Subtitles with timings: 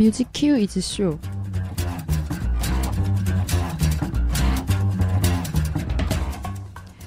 [0.00, 1.18] Music Q is Show.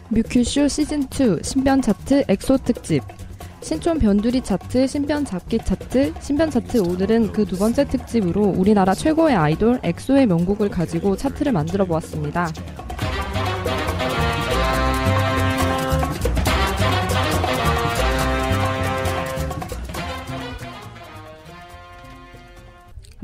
[0.10, 3.02] 뮤큐쇼 시즌2 신변 차트 엑소 특집.
[3.62, 9.38] 신촌 변두리 차트, 신변 잡기 차트, 신변 차트 오늘은 그 두 번째 특집으로 우리나라 최고의
[9.38, 12.52] 아이돌 엑소의 명곡을 가지고 차트를 만들어 보았습니다.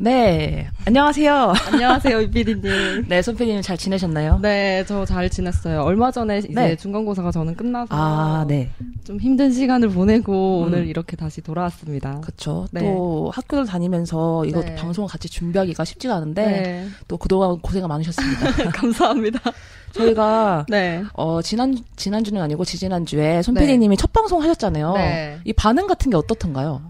[0.02, 1.54] 네, 안녕하세요.
[1.74, 3.08] 안녕하세요, 이피디님.
[3.10, 4.40] 네, 손PD님 잘 지내셨나요?
[4.42, 5.82] 네, 저 잘 지냈어요.
[5.82, 6.76] 얼마 전에 이제 네.
[6.78, 8.70] 중간고사가 저는 끝나서 아, 네.
[9.04, 10.68] 좀 힘든 시간을 보내고 음.
[10.68, 12.22] 오늘 이렇게 다시 돌아왔습니다.
[12.22, 12.66] 그쵸.
[12.72, 12.80] 네.
[12.80, 14.76] 또 학교를 다니면서 이거 네.
[14.76, 18.72] 방송을 같이 준비하기가 쉽지가 않은데 네, 또 그동안 고생 많으셨습니다.
[18.72, 19.40] 감사합니다.
[19.92, 21.04] 저희가 네.
[21.14, 24.94] 어, 지난 지난주는 아니고 지지난주에 손PD님이 첫 방송 하셨잖아요.
[24.94, 25.40] 네.
[25.44, 26.84] 이 반응 같은 게 어떻던가요?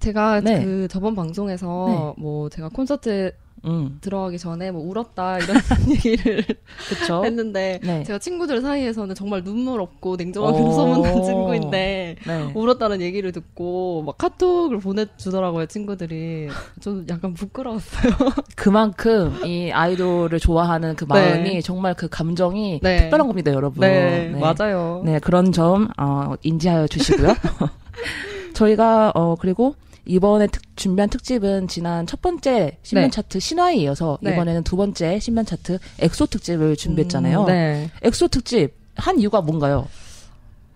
[0.00, 0.64] 제가 네.
[0.64, 3.32] 그 저번 방송에서 뭐 제가 콘서트
[3.66, 3.98] 음.
[4.00, 5.56] 들어가기 전에 뭐 울었다 이런
[5.90, 6.42] 얘기를
[6.88, 7.22] 그쵸.
[7.24, 8.02] 했는데 네.
[8.04, 10.72] 제가 친구들 사이에서는 정말 눈물 없고 냉정하게 오.
[10.72, 12.52] 소문난 친구인데 네.
[12.54, 16.48] 울었다는 얘기를 듣고 막 카톡을 보내주더라고요 친구들이
[16.80, 18.12] 좀 약간 부끄러웠어요.
[18.56, 21.60] 그만큼 이 아이돌을 좋아하는 그 마음이 네.
[21.60, 22.96] 정말 그 감정이 네.
[22.96, 23.80] 특별한 겁니다, 여러분.
[23.80, 25.02] 네, 맞아요.
[25.04, 27.34] 네, 그런 점, 어, 인지하여 주시고요.
[28.54, 29.74] 저희가, 어, 그리고
[30.06, 33.10] 이번에 특- 준비한 특집은 지난 첫 번째 신변 네.
[33.10, 34.32] 차트 신화에 이어서 네.
[34.32, 37.42] 이번에는 두 번째 신변 차트 엑소 특집을 준비했잖아요.
[37.42, 37.90] 음, 네.
[38.02, 39.86] 엑소 특집 한 이유가 뭔가요?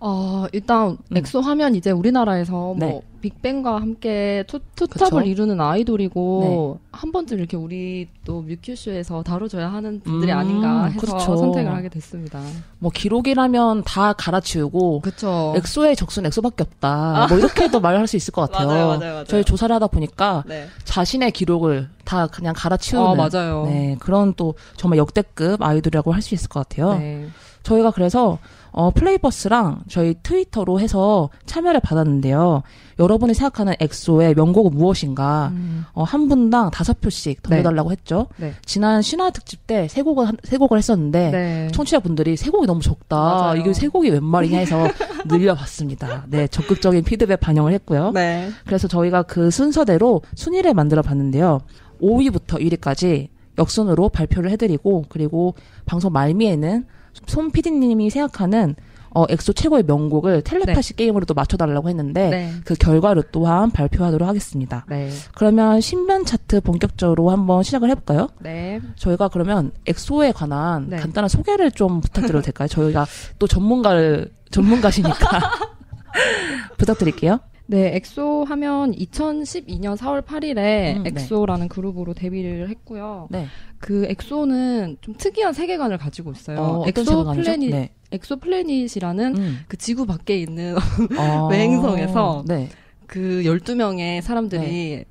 [0.07, 1.17] 어, 일단 음.
[1.17, 2.87] 엑소 하면 이제 우리나라에서 네.
[2.91, 5.31] 뭐 빅뱅과 함께 투, 투톱을 그쵸?
[5.31, 11.37] 이루는 아이돌이고 한 번쯤 이렇게 우리 또 뮤큐쇼에서 다뤄줘야 하는 분들이 음, 아닌가 해서 그렇죠.
[11.39, 12.39] 선택을 하게 됐습니다.
[12.81, 15.55] 뭐 기록이라면 다 갈아치우고 그렇죠.
[15.57, 17.29] 엑소의 적수는 엑소밖에 없다.
[17.31, 18.67] 뭐 이렇게도 말할 수 있을 것 같아요.
[18.69, 19.25] 맞아요, 맞아요, 맞아요.
[19.25, 20.67] 저희 조사를 하다 보니까 네.
[20.85, 23.65] 자신의 기록을 다 그냥 갈아치우는 아, 맞아요.
[23.65, 26.99] 네, 그런 또 정말 역대급 아이돌이라고 할 수 있을 것 같아요.
[26.99, 27.27] 네.
[27.63, 28.39] 저희가 그래서
[28.77, 32.63] 어, 플레이버스랑 저희 트위터로 해서 참여를 받았는데요.
[32.99, 35.51] 여러분이 생각하는 엑소의 명곡은 무엇인가?
[35.53, 38.27] 음, 어, 한 분당 다섯 표씩 던져달라고 했죠.
[38.37, 38.53] 네.
[38.65, 41.69] 지난 신화 특집 때 세 곡을 한- 세 곡을 했었는데 네.
[41.73, 43.17] 청취자분들이 세 곡이 너무 적다.
[43.17, 43.61] 맞아요.
[43.61, 44.89] 이게 세 곡이 웬 말이냐 해서
[45.27, 46.25] 늘려봤습니다.
[46.29, 48.11] 네, 적극적인 피드백 반영을 했고요.
[48.13, 48.51] 네.
[48.67, 51.61] 그래서 저희가 그 순서대로 순위를 만들어 봤는데요.
[52.03, 55.55] 5위부터 1위까지 역순으로 발표를 해드리고 그리고
[55.87, 56.87] 방송 말미에는
[57.27, 58.75] 손 PD님이 생각하는
[59.17, 62.53] 어, 엑소 최고의 명곡을 텔레파시 게임으로 또 맞춰달라고 했는데 네.
[62.65, 64.85] 그 결과를 또한 발표하도록 하겠습니다.
[64.89, 65.09] 네.
[65.37, 68.29] 그러면 신변 차트 본격적으로 한번 시작을 해볼까요?
[68.41, 68.81] 네.
[68.97, 70.97] 저희가 그러면 엑소에 관한 네.
[70.97, 72.67] 간단한 소개를 좀 부탁드려도 될까요?
[72.67, 73.07] 저희가
[73.39, 75.15] 또 전문가를 전문가시니까
[76.77, 77.39] 부탁드릴게요.
[77.67, 81.11] 네, 엑소 하면 2012년 4월 8일에 음, 네.
[81.11, 83.29] 엑소라는 그룹으로 데뷔를 했고요.
[83.31, 83.47] 네.
[83.79, 86.59] 그 엑소는 좀 특이한 세계관을 가지고 있어요.
[86.59, 87.33] 어, 엑소?
[87.33, 87.91] Planet, 네.
[88.13, 89.59] 엑소 Planet이라는 음.
[89.67, 90.77] 그 지구 밖에 있는
[91.19, 92.69] 어, 외행성에서 네.
[93.07, 95.05] 그 12명의 사람들이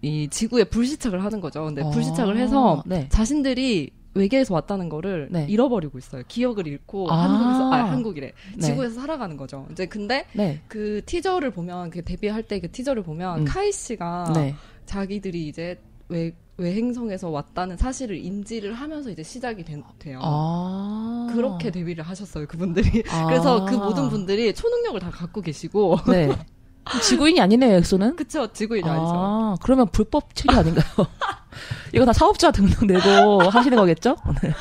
[0.00, 1.64] 이 지구에 불시착을 하는 거죠.
[1.64, 3.08] 근데 어, 불시착을 해서 네.
[3.10, 5.46] 자신들이 외계에서 왔다는 거를 네.
[5.48, 6.22] 잃어버리고 있어요.
[6.28, 7.24] 기억을 잃고 아.
[7.24, 8.32] 한국에서 아 한국이래.
[8.56, 8.60] 네.
[8.60, 9.66] 지구에서 살아가는 거죠.
[9.70, 10.60] 이제 근데 네.
[10.68, 13.44] 그 티저를 보면 그 데뷔할 때 그 티저를 보면 음.
[13.44, 14.54] 카이 씨가 네.
[14.86, 20.18] 자기들이 이제 외 외행성에서 왔다는 사실을 인지를 하면서 이제 시작이 된- 돼요.
[20.22, 21.28] 아.
[21.32, 23.04] 그렇게 데뷔를 하셨어요, 그분들이.
[23.10, 23.26] 아.
[23.26, 25.96] 그래서 그 모든 분들이 초능력을 다 갖고 계시고.
[26.92, 27.00] 네.
[27.00, 28.16] 지구인이 아니네요, 엑소는?
[28.16, 29.12] 그쵸, 지구인이 아니죠.
[29.14, 30.84] 아, 그러면 불법 체류 아닌가요?
[31.92, 34.16] 이거 다 사업자 등록 내고 하시는 거겠죠?
[34.42, 34.52] 네.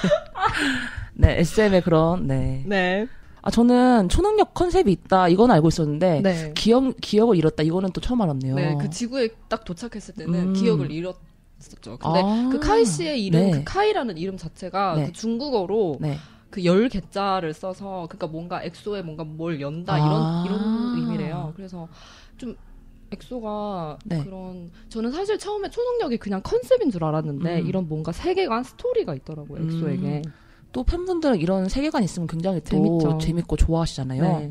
[1.14, 2.64] 네, SM의 그런, 네.
[2.66, 3.08] 네.
[3.42, 6.52] 아, 저는 초능력 컨셉이 있다, 이건 알고 있었는데, 네.
[6.56, 8.56] 기억, 기억을 잃었다, 이거는 또 처음 알았네요.
[8.56, 10.54] 네, 그 지구에 딱 도착했을 때는 음.
[10.54, 11.16] 기억을 잃었
[11.60, 11.98] 었죠.
[11.98, 12.50] 근데 아.
[12.52, 13.52] 그 카이 씨의 이름, 네.
[13.52, 15.06] 그 카이라는 이름 자체가 네.
[15.08, 16.18] 그 중국어로 네.
[16.58, 19.98] 그 열 개자를 써서 그러니까 뭔가 엑소에 뭔가 뭘 연다 아.
[19.98, 21.54] 이런 이런 의미래요.
[21.56, 21.88] 그래서
[22.38, 22.56] 좀
[23.12, 24.24] 엑소가 네.
[24.24, 27.68] 그런 저는 사실 처음에 초능력이 그냥 컨셉인 줄 알았는데 음.
[27.68, 30.24] 이런 뭔가 세계관 스토리가 있더라고요 엑소에게.
[30.74, 33.18] 또 팬분들은 이런 세계관 있으면 굉장히 또 재밌죠.
[33.20, 34.22] 재밌고 좋아하시잖아요.
[34.22, 34.50] 네.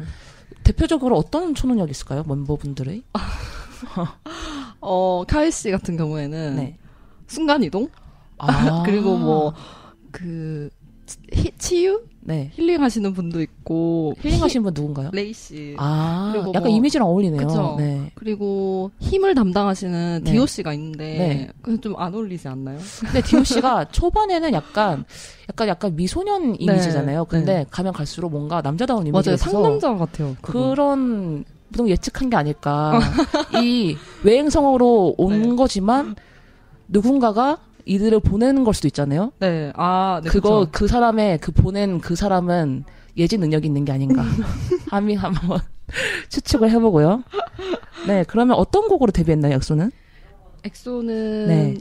[0.62, 2.22] 대표적으로 어떤 초능력이 있을까요?
[2.26, 3.02] 멤버분들의?
[4.80, 6.78] 어 카이 씨 같은 경우에는 네.
[7.26, 7.88] 순간 이동
[8.38, 8.82] 아.
[8.86, 9.54] 그리고 뭐
[10.16, 10.70] 그
[11.58, 12.50] 치유 네.
[12.54, 15.10] 힐링하시는 분도 있고 힐링하신 분 누군가요?
[15.12, 17.46] 레이 씨 아, 그리고 약간 뭐- 이미지랑 어울리네요.
[17.46, 17.76] 그쵸.
[17.78, 18.10] 네.
[18.16, 20.32] 그리고 힘을 담당하시는 네.
[20.32, 21.48] 디오 씨가 있는데 네.
[21.62, 22.78] 그건 좀안 어울리지 않나요?
[23.00, 25.04] 근데 디오 씨가 초반에는 약간
[25.48, 27.26] 약간 약간 미소년 이미지잖아요.
[27.26, 27.66] 근데 네.
[27.70, 30.36] 가면 갈수록 뭔가 남자다운 이미지가 맞아요 상남자 같아요.
[30.42, 30.70] 그분.
[30.70, 32.98] 그런 보통 예측한 게 아닐까.
[33.62, 35.54] 이 외행성으로 온 네.
[35.56, 36.16] 거지만
[36.88, 39.32] 누군가가 이들을 보내는 걸 수도 있잖아요.
[39.38, 39.72] 네.
[39.74, 40.70] 아, 네, 그거 그쵸.
[40.72, 42.84] 그 사람의 그 보낸 그 사람은
[43.16, 44.22] 예지 능력이 있는 게 아닌가.
[44.90, 45.60] 함이 한번
[46.28, 47.22] 추측을 해보고요.
[48.06, 49.90] 네, 그러면 어떤 곡으로 데뷔했나요, 엑소는?
[50.64, 51.76] 엑소는 네.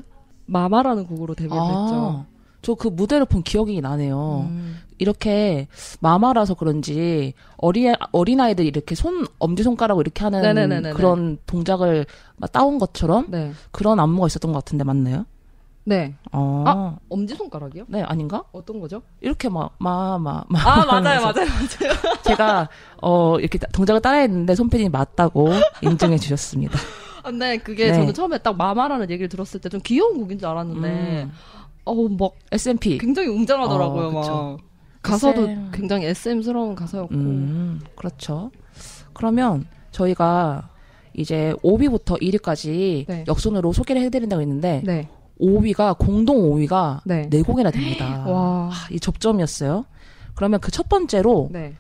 [0.46, 2.26] 마마라는 곡으로 데뷔했죠.
[2.62, 4.48] 저 그 무대를 본 기억이 나네요.
[4.50, 4.78] 음.
[4.98, 5.68] 이렇게
[6.00, 10.94] 마마라서 그런지 어리 어린 아이들이 이렇게 손 엄지 손가락으로 이렇게 하는 네네네네네.
[10.94, 12.08] 그런 동작을
[12.38, 13.52] 막 따온 것처럼 네.
[13.72, 15.26] 그런 안무가 있었던 것 같은데 맞나요?
[15.86, 16.16] 네.
[16.32, 16.64] 어.
[16.68, 16.96] 아.
[17.10, 17.86] 엄지손가락이요?
[17.88, 18.44] 네 아닌가?
[18.52, 19.02] 어떤 거죠?
[19.22, 20.60] 이렇게 막 마 마 마.
[20.60, 21.94] 아, 맞아요, 맞아요, 맞아요.
[22.24, 22.68] 제가
[23.02, 25.50] 어 이렇게 동작을 따라했는데 손PD님 맞다고
[25.82, 26.78] 인증해 주셨습니다.
[27.24, 27.94] 근데 그게 네.
[27.94, 31.32] 저는 처음에 딱 마마라는 얘기를 들었을 때 좀 귀여운 곡인 줄 알았는데, 음.
[31.86, 32.98] 어우, 막 SMP.
[33.00, 34.58] 굉장히 웅장하더라고요, 어, 막.
[35.02, 35.72] 가사도 SM.
[35.72, 37.14] 굉장히 SM스러운 가사였고.
[37.16, 38.52] 음, 그렇죠.
[39.14, 40.70] 그러면 저희가
[41.16, 43.24] 이제 5위부터 1위까지 네.
[43.28, 45.08] 역순으로 소개를 해드린다고 했는데 네.
[45.40, 47.28] 5위가 공동 5위가 네.
[47.30, 48.24] 네 곡이나 됩니다.
[48.28, 48.70] 와.
[48.72, 49.86] 아, 이 접점이었어요.
[50.36, 51.76] 그러면 그 첫 번째로 네.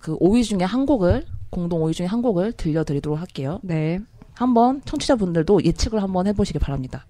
[0.00, 3.60] 그 5위 중에 한 곡을 공동 5위 중에 한 곡을 들려드리도록 할게요.
[3.62, 4.00] 네.
[4.34, 7.04] 한번 청취자분들도 예측을 한번 해보시기 바랍니다.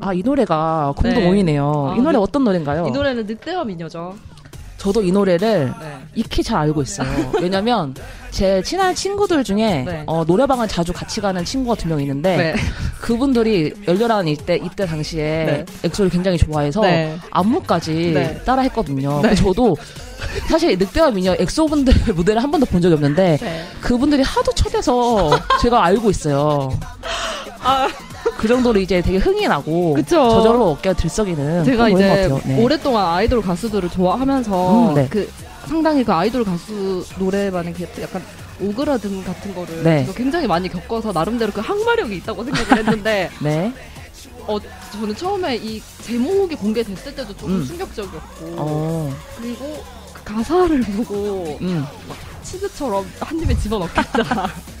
[0.00, 1.30] 아, 이 노래가 공동 네.
[1.30, 1.90] 5위네요.
[1.90, 2.18] 아, 이 노래 네.
[2.18, 2.86] 어떤 노래인가요?
[2.86, 4.14] 이 노래는 늑대와 미녀죠.
[4.82, 5.98] 저도 이 노래를 네.
[6.16, 7.06] 익히 잘 알고 있어요.
[7.40, 7.94] 왜냐면
[8.32, 10.02] 제 친한 친구들 중에 네.
[10.06, 12.54] 어, 노래방을 자주 같이 가는 친구가 두 명 있는데 네.
[13.00, 15.64] 그분들이 열렬한 이때 이때 당시에 네.
[15.84, 17.16] 엑소를 굉장히 좋아해서 네.
[17.30, 18.42] 안무까지 네.
[18.44, 19.22] 따라 했거든요.
[19.36, 19.76] 저도
[20.48, 23.64] 사실 늑대와 미녀 엑소분들 무대를 한 번도 본 적이 없는데 네.
[23.80, 25.30] 그분들이 하도 쳐대서
[25.60, 26.76] 제가 알고 있어요.
[27.62, 27.86] 아,
[28.42, 30.28] 그 정도로 이제 되게 흥이 나고 그쵸.
[30.28, 32.28] 저절로 어깨가 들썩이는 제가 이제.
[32.44, 32.60] 네.
[32.60, 35.06] 오랫동안 아이돌 가수들을 좋아하면서 음, 네.
[35.08, 35.30] 그
[35.66, 38.20] 상당히 그 아이돌 가수 노래만의 그 약간
[38.60, 40.00] 오그라든 같은 거를 네.
[40.00, 43.72] 제가 굉장히 많이 겪어서 나름대로 그 항마력이 있다고 생각을 했는데 네.
[44.48, 44.58] 어
[44.90, 47.64] 저는 처음에 이 제목이 공개됐을 때도 조금 음.
[47.64, 49.14] 충격적이었고 어.
[49.38, 51.86] 그리고 그 가사를 보고 음.
[52.42, 54.50] 치즈처럼 한 입에 집어넣겠다.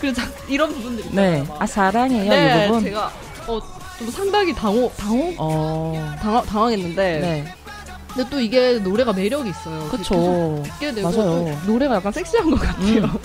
[0.00, 1.08] 그래서 자- 이런 부분들이.
[1.12, 1.42] 네.
[1.48, 1.60] 막.
[1.62, 2.84] 아 사랑해요 네, 이 부분.
[2.84, 3.10] 제가
[3.46, 3.60] 어,
[3.98, 6.14] 좀 상당히 당호, 당호, 어.
[6.20, 7.44] 당황, 당황했는데 네.
[8.14, 9.80] 근데 또 이게 노래가 매력이 있어요.
[9.84, 10.62] 계속 그쵸.
[10.64, 11.56] 듣게 되고 맞아요.
[11.66, 13.04] 또 노래가 약간 섹시한 것 같아요.
[13.04, 13.18] 음.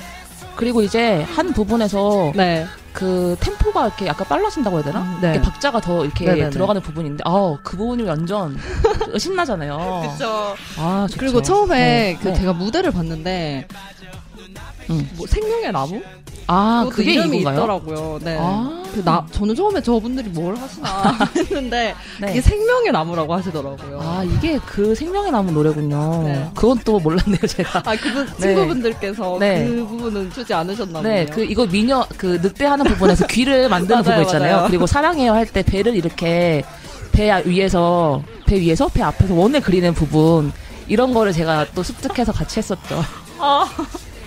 [0.56, 2.66] 그리고 이제 한 부분에서 네.
[2.92, 5.00] 그 템포가 이렇게 약간 빨라진다고 해야 되나?
[5.01, 5.30] 음, 네.
[5.31, 6.50] 이렇게 박자가 더 이렇게 네네네.
[6.50, 8.57] 들어가는 부분인데, 아, 그 부분이 완전
[9.18, 10.01] 신나잖아요.
[10.18, 10.56] 그렇죠.
[10.77, 11.19] 아, 좋죠.
[11.19, 12.33] 그리고 처음에 네, 그 네.
[12.33, 13.68] 제가 무대를 봤는데
[14.89, 15.10] 음.
[15.15, 16.01] 뭐 생명의 나무?
[16.51, 17.57] 아, 그게 이름이 이건가요?
[17.60, 18.19] 있더라고요.
[18.24, 18.36] 네.
[18.40, 22.31] 아, 그 나, 저는 처음에 저분들이 뭘 하시나 했는데 네.
[22.31, 24.00] 이게 생명의 나무라고 하시더라고요.
[24.01, 26.24] 아, 이게 그 생명의 나무 노래군요.
[26.24, 26.50] 네.
[26.56, 27.84] 그건 또 몰랐네요, 제가.
[27.86, 28.48] 아, 그분 네.
[28.48, 29.63] 친구분들께서 네.
[29.68, 31.36] 그 부분은 주지 않으셨나 네, 보네요.
[31.36, 34.56] 그, 이거 미녀, 그, 늑대하는 부분에서 귀를 만드는 맞아요, 부분 있잖아요.
[34.56, 34.68] 맞아요.
[34.69, 36.63] 그리고 사랑해요 할 때 배를 이렇게
[37.12, 40.51] 배 위에서, 배 위에서, 배 앞에서 원을 그리는 부분.
[40.88, 43.04] 이런 거를 제가 또 습득해서 같이 했었죠.
[43.38, 43.68] 아,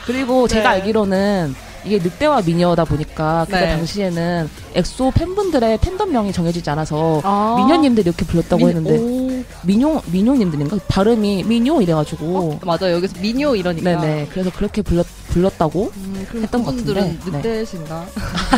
[0.06, 0.54] 그리고 네.
[0.54, 1.54] 제가 알기로는
[1.84, 3.76] 이게 늑대와 미녀다 보니까 그때 네.
[3.76, 7.56] 당시에는 엑소 팬분들의 팬덤명이 정해지지 않아서 아.
[7.58, 9.44] 미녀님들이 이렇게 불렀다고 미- 했는데 오.
[9.66, 12.94] 미녀 미녀님들인가 발음이 미녀 이래가지고 어, 맞아요.
[12.96, 14.00] 여기서 미녀 이러니까.
[14.00, 17.16] 네네 그래서 그렇게 불렀 불렀다고 음, 했던 것 같은데.
[17.24, 18.06] 늑대신가?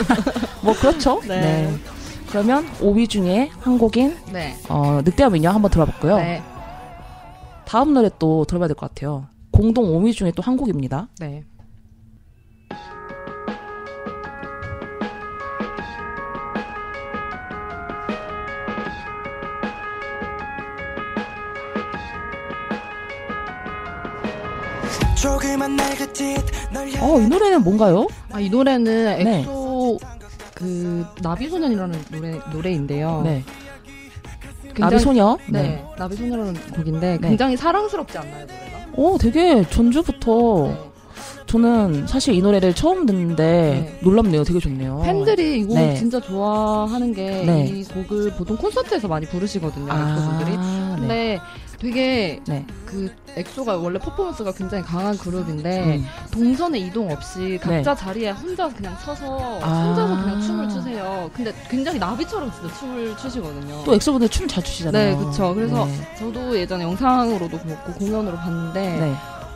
[0.62, 1.40] 뭐 그렇죠 네.
[1.40, 1.74] 네.
[2.28, 4.56] 그러면 5위 중에 한 곡인 네.
[4.68, 6.42] 어, 늑대와 미녀 한번 들어봤고요 네.
[7.64, 11.44] 다음 노래 또 들어봐야 될 것 같아요 공동 5위 중에 또 한 곡입니다 네.
[27.00, 28.84] 어 이 노래는 뭔가요 아, 이 노래는
[29.24, 29.40] 네.
[29.40, 29.98] 엑소
[30.54, 33.22] 그 나비소년이라는 노래 노래인데요.
[33.24, 33.42] 네
[34.74, 35.84] 굉장히- 나비소녀 네.
[35.98, 37.28] 나비소년이라는 곡인데 네.
[37.28, 38.86] 굉장히 사랑스럽지 않나요, 노래가?
[38.96, 40.90] 오, 되게 전주부터 네.
[41.46, 43.98] 저는 사실 이 노래를 처음 듣는데 네.
[44.02, 44.42] 놀랍네요.
[44.44, 45.02] 되게 좋네요.
[45.04, 45.94] 팬들이 이곡 네.
[45.94, 47.66] 진짜 좋아하는 게 네.
[47.66, 49.92] 이 곡을 보통 콘서트에서 많이 부르시거든요.
[49.92, 50.56] 아, 네.
[50.98, 51.40] 근데
[51.78, 52.64] 되게 네.
[52.86, 56.06] 그 엑소가 원래 퍼포먼스가 굉장히 강한 그룹인데 음.
[56.30, 59.86] 동선의 이동 없이 각자 자리에 혼자 그냥 서서 아.
[59.86, 61.30] 혼자서 그냥 춤을 추세요.
[61.34, 63.82] 근데 굉장히 나비처럼 진짜 춤을 추시거든요.
[63.84, 65.18] 또 엑소분들 춤 잘 추시잖아요.
[65.18, 65.54] 네, 그쵸.
[65.54, 66.14] 그래서 네.
[66.18, 69.14] 저도 예전에 영상으로도 그렇고 공연으로 봤는데 네.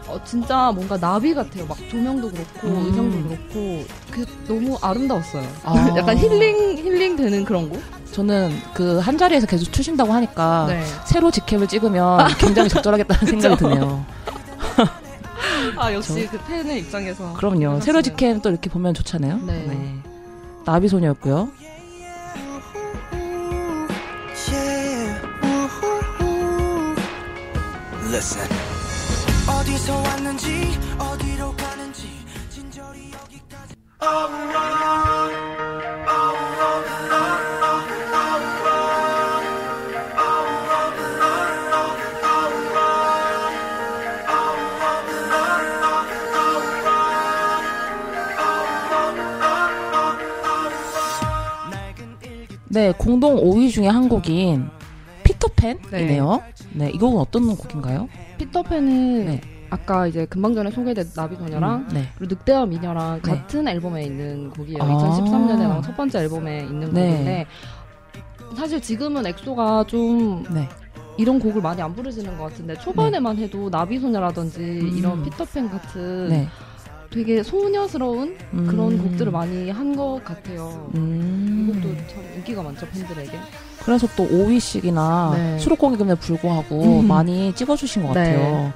[0.08, 1.66] 어, 진짜 뭔가 나비 같아요.
[1.66, 2.86] 막 조명도 그렇고 음.
[2.86, 5.46] 의상도 그렇고 그 너무 아름다웠어요.
[5.64, 5.74] 아.
[5.98, 7.80] 약간 힐링 힐링 되는 그런 곡.
[8.12, 10.82] 저는 그 한 자리에서 계속 추신다고 하니까 네.
[11.06, 14.04] 새로 직캠을 찍으면 굉장히 적절하겠다는 생각이 드네요.
[15.76, 17.34] 아 역시 그 팬의 입장에서.
[17.34, 17.58] 그럼요.
[17.58, 17.84] 그렇습니다.
[17.84, 19.40] 새로 직캠 또 이렇게 보면 좋잖아요.
[19.46, 20.00] 네.
[20.64, 21.50] 나비 소녀였고요.
[24.50, 25.20] Yeah.
[28.10, 28.67] Listen.
[29.78, 30.48] 어디서 왔는지
[30.98, 32.08] 어디로 가는지
[32.50, 33.76] 진절이 여기까지.
[51.70, 54.68] 낡은 일기 네, 공동 5위 중에 한 곡인
[55.22, 56.42] 피터팬이네요.
[56.72, 58.08] 네, 이 곡은 어떤 곡인가요?
[58.38, 59.57] 피터팬은 네.
[59.70, 62.08] 아까 이제 금방 전에 소개된 나비 소녀랑 음, 네.
[62.16, 63.30] 그리고 늑대와 미녀랑 네.
[63.32, 64.82] 같은 앨범에 있는 곡이에요.
[64.82, 64.86] 아.
[64.86, 67.10] 2013년에 나온 첫 번째 앨범에 있는 네.
[67.10, 67.46] 곡인데
[68.56, 70.68] 사실 지금은 엑소가 좀 네.
[71.18, 74.96] 이런 곡을 많이 안 부르시는 것 같은데 초반에만 해도 나비 소녀라든지 음.
[74.96, 76.48] 이런 피터팬 같은 네.
[77.10, 78.66] 되게 소녀스러운 음.
[78.66, 80.90] 그런 곡들을 많이 한 것 같아요.
[80.94, 81.68] 음.
[81.68, 83.32] 이 곡도 참 인기가 많죠 팬들에게.
[83.84, 85.58] 그래서 또 5위씩이나 네.
[85.58, 87.08] 수록곡임에도 불구하고 음.
[87.08, 88.32] 많이 찍어주신 것 네.
[88.34, 88.72] 같아요.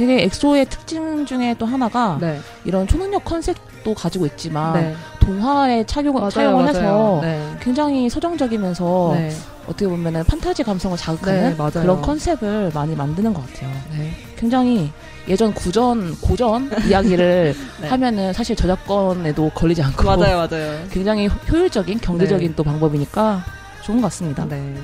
[0.00, 6.30] 되게 엑소의 특징 중에 또 하나가 네, 이런 초능력 컨셉도 가지고 있지만 네, 동화에 차용을,
[6.30, 7.54] 차용을 해서 네.
[7.60, 9.30] 굉장히 서정적이면서 네.
[9.66, 11.82] 어떻게 보면은 판타지 감성을 자극하는 네, 맞아요.
[11.82, 13.70] 그런 컨셉을 많이 만드는 것 같아요.
[13.90, 14.10] 네.
[14.38, 14.90] 굉장히
[15.28, 17.88] 예전 구전 고전 이야기를 네.
[17.88, 20.48] 하면은 사실 저작권에도 걸리지 않고 맞아요.
[20.90, 23.44] 굉장히 효율적인 경제적인 또 방법이니까
[23.82, 24.46] 좋은 것 같습니다.
[24.46, 24.74] 네,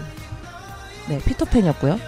[1.09, 1.19] 네.
[1.25, 1.99] 피터팬이었고요.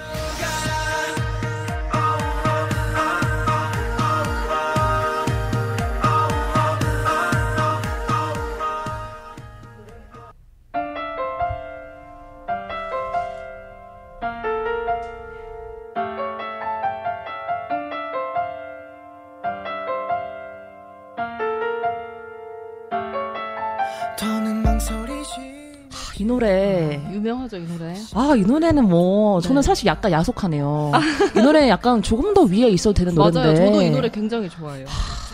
[28.38, 29.66] 이 노래는 뭐, 저는 네.
[29.66, 30.92] 사실 약간 야속하네요.
[31.36, 33.38] 이 노래는 약간 조금 더 위에 있어도 되는 노래인데.
[33.40, 33.56] 맞아요.
[33.56, 34.86] 저도 이 노래 굉장히 좋아해요.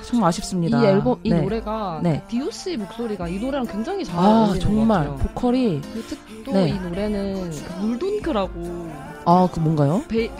[0.04, 0.80] 정말 아쉽습니다.
[0.82, 1.40] 이 앨범 이 네.
[1.40, 2.22] 노래가 네.
[2.28, 5.06] 디오 씨 목소리가 이 노래랑 굉장히 잘 아, 어울리는 정말.
[5.06, 5.28] 것 같아요.
[5.28, 6.68] 보컬이, 그 특, 또 네.
[6.68, 8.90] 이 노래는 그 물돈크라고
[9.24, 10.02] 아, 그 뭔가요?
[10.08, 10.30] 베,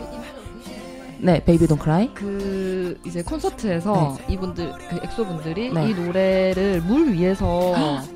[1.17, 2.13] 네, Baby Don't Cry.
[2.13, 5.89] 그 이제 콘서트에서 이분들 그 엑소 분들이 네.
[5.89, 7.73] 이 노래를 물 위에서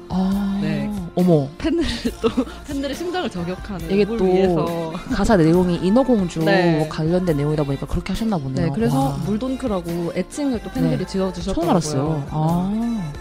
[0.10, 0.89] 아, 네.
[1.20, 1.48] 어머.
[1.58, 1.90] 팬들을
[2.22, 2.30] 또
[2.68, 6.88] 팬들의 심장을 저격하는 이게 물또 가사 내용이 인어공주 네.
[6.90, 8.68] 관련된 내용이다 보니까 그렇게 하셨나 보네요.
[8.68, 11.06] 네 그래서 와, 물돈크라고 애칭을 또 팬들이 네.
[11.06, 11.54] 지어주셨더라고요.
[11.54, 12.28] 처음 알았어요.
[12.32, 13.12] 아.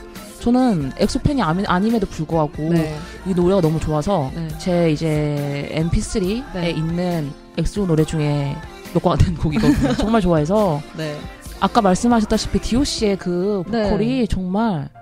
[0.40, 2.96] 저는 엑소 팬이 아니, 아님에도 불구하고 네.
[3.26, 4.48] 이 노래가 너무 좋아서 네.
[4.58, 6.70] 제 이제 MP3에 네.
[6.70, 8.56] 있는 엑소 노래 중에
[9.04, 9.94] 안 되는 곡이거든요.
[9.98, 11.16] 정말 좋아해서 네.
[11.60, 13.82] 아까 말씀하셨다시피 디오 씨의 그 네.
[13.84, 14.97] 보컬이 정말 하,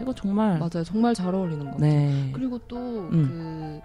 [0.00, 0.84] 이거 정말 맞아요.
[0.84, 1.90] 정말 잘 어울리는 것 같아요.
[1.90, 2.30] 네.
[2.32, 3.80] 그리고 또그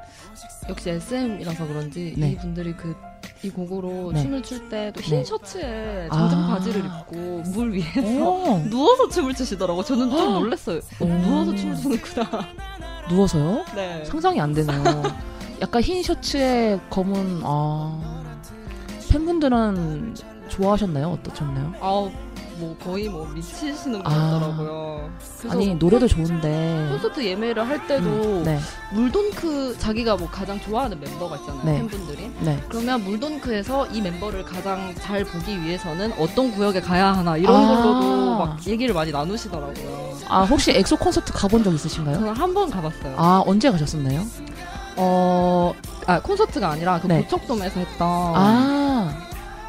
[0.69, 2.31] 역시 SM이라서 그런지 네.
[2.31, 2.95] 이 분들이 그
[3.43, 4.22] 이 곡으로 네.
[4.24, 5.24] 춤을 출 때 또흰 네.
[5.24, 6.48] 셔츠에 정장 아.
[6.48, 9.84] 바지를 입고 물 위에서 오, 누워서 춤을 추시더라고.
[9.84, 10.79] 저는 좀 놀랐어요.
[11.00, 11.05] 오.
[11.05, 12.48] 누워서 춤을 추는구나.
[13.10, 13.65] 누워서요?
[13.75, 14.03] 네.
[14.05, 14.81] 상상이 안 되네요.
[15.62, 18.24] 약간 흰 셔츠에 검은 아
[19.12, 20.15] 팬분들은
[20.55, 21.07] 좋아하셨나요?
[21.09, 21.74] 어떠셨나요?
[21.81, 22.09] 아우
[22.57, 24.15] 뭐 거의 뭐 미치시는 것 아.
[24.15, 25.09] 같더라고요.
[25.39, 28.57] 그래서 아니 노래도 좋은데 콘서트 예매를 할 때도 음, 네,
[28.93, 31.65] 물돈크 자기가 뭐 가장 좋아하는 멤버가 있잖아요.
[31.65, 31.74] 네.
[31.79, 32.31] 팬분들이.
[32.39, 32.57] 네.
[32.69, 37.67] 그러면 물돈크에서 이 멤버를 가장 잘 보기 위해서는 어떤 구역에 가야 하나 이런 아.
[37.67, 40.15] 걸로도 막 얘기를 많이 나누시더라고요.
[40.29, 42.15] 아 혹시 엑소 콘서트 가본 적 있으신가요?
[42.15, 43.15] 저는 한 번 가봤어요.
[43.17, 44.24] 아 언제 가셨었나요?
[44.95, 45.74] 어,
[46.07, 47.21] 아 콘서트가 아니라 그 네.
[47.24, 49.13] 고척돔에서 했던 아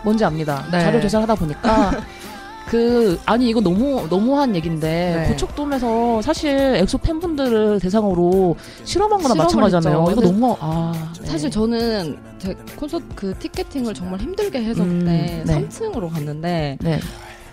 [0.07, 0.65] 뭔지 압니다.
[0.71, 0.81] 네.
[0.81, 1.91] 자료 조사하다 보니까
[2.71, 5.29] 그 아니 이거 너무 너무한 얘기인데 네.
[5.33, 10.05] 고척돔에서 사실 엑소 팬분들을 대상으로 실험한 거나 마찬가지잖아요.
[10.05, 11.27] 이거 근데 너무 아 네.
[11.27, 15.69] 사실 저는 제 콘서트 그 티켓팅을 정말 힘들게 해서 음, 그때 네.
[15.69, 17.01] 3층으로 갔는데 네.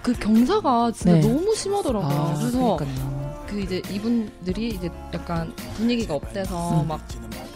[0.04, 1.22] 그 경사가 진짜 네.
[1.22, 2.12] 너무 심하더라고요.
[2.12, 3.44] 아, 그래서 그러니까요.
[3.48, 6.88] 그 이제 이분들이 이제 약간 분위기가 up돼서 음.
[6.88, 7.02] 막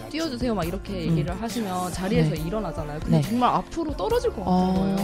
[0.10, 2.42] 띄워주세요 막 이렇게 얘기를 하시면 자리에서 네.
[2.42, 3.00] 일어나잖아요.
[3.00, 3.22] 근데 네.
[3.22, 4.74] 정말 앞으로 떨어질 것 같은 아.
[4.74, 4.96] 거예요.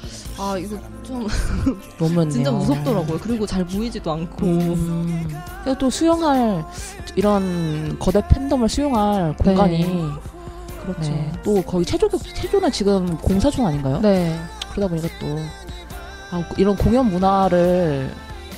[0.00, 1.26] 그래서 아 이거 좀.
[2.30, 3.18] 진짜 무섭더라고요.
[3.18, 4.46] 그리고 잘 보이지도 않고.
[4.46, 5.28] 음.
[5.78, 6.64] 또 수용할
[7.16, 9.84] 이런 거대 팬덤을 수용할 공간이
[10.82, 11.10] 그렇죠.
[11.10, 11.32] 네.
[11.42, 14.00] 또 거의 체조 체조는 지금 공사중 아닌가요?
[14.00, 14.38] 네.
[14.72, 15.38] 그러다 보니까 또
[16.30, 18.10] 아, 이런 공연 문화를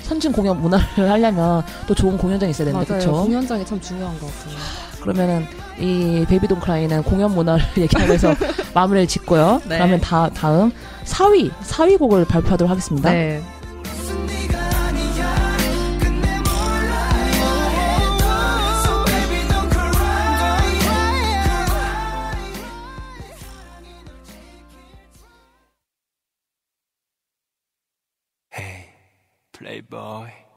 [0.03, 2.87] 선진 공연 문화를 하려면 또 좋은 공연장이 있어야 되는데.
[2.87, 3.13] 그렇죠?
[3.13, 4.61] 공연장이 참 중요한 것 같습니다.
[5.01, 5.47] 그러면은
[5.79, 8.35] 이 베이비 돈 크라이는 공연 문화를 얘기하면서
[8.75, 9.63] 마무리를 짓고요.
[9.69, 9.79] 네.
[9.79, 10.71] 그러면 다 다음
[11.05, 13.11] 4위 4위 곡을 발표하도록 하겠습니다.
[13.11, 13.43] 네.
[29.91, 30.50] 무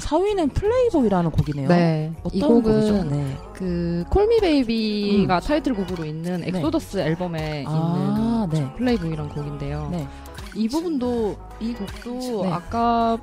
[0.00, 1.68] 4위는 Playboy라는 곡이네요.
[1.68, 2.12] 네.
[2.22, 3.10] 어떤 이 곡은?
[3.10, 3.36] 네.
[3.54, 8.58] 그 Call Me Baby가 타이틀곡으로 있는 엑소더스 앨범에 아, 네.
[8.58, 9.88] 있는 Playboy란 곡인데요.
[9.92, 10.08] 네.
[10.56, 12.50] 이 부분도 이 곡도 네.
[12.50, 13.18] 아까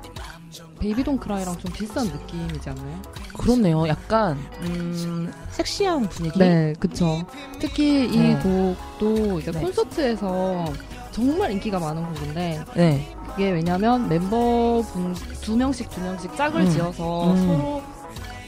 [0.78, 3.02] Baby Don't Cry랑 좀 비슷한 느낌이지 않나요?
[3.36, 3.86] 그렇네요.
[3.88, 6.38] 약간 음, 섹시한 분위기.
[6.38, 7.22] 네, 그쵸.
[7.58, 8.34] 특히 이 네.
[8.36, 9.60] 곡도 이제 네.
[9.60, 10.64] 콘서트에서
[11.10, 13.16] 정말 인기가 많은 곡인데 네.
[13.28, 16.70] 그게 왜냐면 멤버분 두 명씩 두 명씩 짝을 음.
[16.70, 17.46] 지어서 음.
[17.46, 17.82] 서로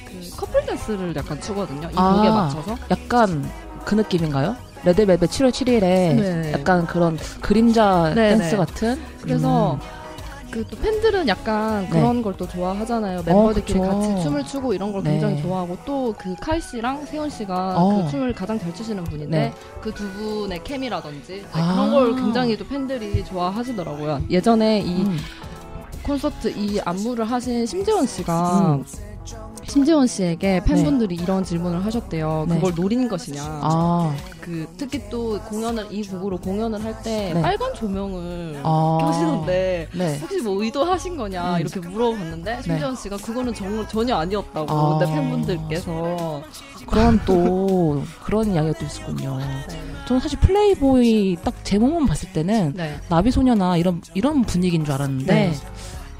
[0.06, 1.88] 그 커플 댄스를 약간 추거든요.
[1.90, 2.14] 이 아.
[2.14, 2.76] 곡에 맞춰서.
[2.90, 3.48] 약간
[3.84, 4.56] 그 느낌인가요?
[4.84, 6.52] 레드벨벳 7월 7일에 네.
[6.52, 8.56] 약간 그런 그림자 네, 댄스 네.
[8.56, 9.00] 같은.
[9.20, 9.99] 그래서 음.
[10.50, 11.88] 그 또 팬들은 약간 네.
[11.90, 13.22] 그런 걸 또 좋아하잖아요.
[13.24, 13.90] 멤버들끼리 그쵸.
[13.90, 15.10] 같이 춤을 추고 이런 걸 네.
[15.12, 18.02] 굉장히 좋아하고 또 그 카이 씨랑 세훈 씨가 어.
[18.04, 19.52] 그 춤을 가장 잘 추시는 분인데 네.
[19.80, 21.72] 그 두 분의 케미라든지 네, 아.
[21.74, 24.22] 그런 걸 굉장히 또 팬들이 좋아하시더라고요.
[24.30, 25.18] 예전에 이 음.
[26.02, 28.84] 콘서트 이 안무를 하신 심재원 씨가 음.
[29.68, 32.46] 심재원 씨에게 팬분들이 이런 질문을 하셨대요.
[32.48, 32.56] 네.
[32.56, 33.42] 그걸 노리는 것이냐.
[33.42, 34.16] 아.
[34.40, 37.42] 그 특히 또 공연을 이 곡으로 공연을 할때 네.
[37.42, 38.98] 빨간 조명을 아.
[39.00, 40.18] 켜시는데 네.
[40.18, 41.60] 혹시 뭐 의도하신 거냐 음.
[41.60, 44.98] 이렇게 물어봤는데 심재원 씨가 그거는 정, 전혀 아니었다고 아.
[44.98, 46.42] 근데 팬분들께서
[46.86, 49.38] 그런 또 그런 이야기가 또 있었군요.
[49.38, 49.44] 네.
[50.08, 52.98] 저는 사실 Playboy 딱 제목만 봤을 때는 네.
[53.08, 55.52] 나비 소녀나 이런 이런 분위기인 줄 알았는데 네.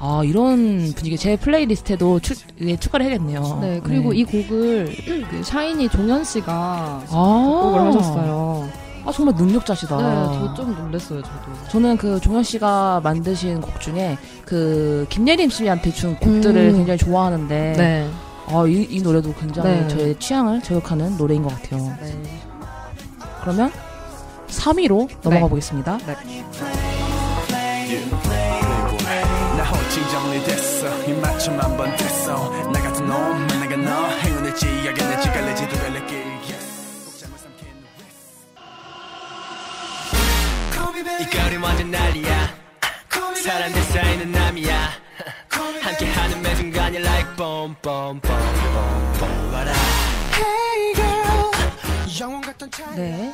[0.03, 3.59] 아 이런 분위기 제 플레이리스트에도 추, 예, 추가를 해야겠네요.
[3.61, 4.95] 네, 그리고 이 곡을
[5.29, 8.67] 그 샤이니 종현 씨가 아, 곡을 하셨어요.
[9.05, 9.97] 아 정말 능력자시다.
[9.97, 11.69] 네, 저 좀 놀랐어요, 저도.
[11.69, 16.77] 저는 그 종현 씨가 만드신 곡 중에 그 김예림 씨한테 준 곡들을 음.
[16.77, 18.09] 굉장히 좋아하는데 네.
[18.47, 19.87] 아, 이, 이 노래도 굉장히 네.
[19.87, 21.95] 저의 취향을 저격하는 노래인 것 같아요.
[22.01, 22.21] 네.
[23.41, 23.71] 그러면
[24.47, 25.49] 3위로 넘어가 네.
[25.49, 25.97] 보겠습니다.
[29.91, 31.03] 나 호칭 정리됐어.
[31.05, 32.49] 이 맞춤 한번 됐어.
[32.71, 37.67] 나 같은 놈 만나가 너 행운을지 야견을지 갈래지도 갈래길 yes 복장을 삼킨
[40.71, 42.55] Girl 이 거리 완전 난리야.
[43.43, 44.91] 사람들 사이는 남이야.
[45.81, 49.10] 함께하는 매 순간이 like boom boom boom boom
[52.95, 53.33] 네.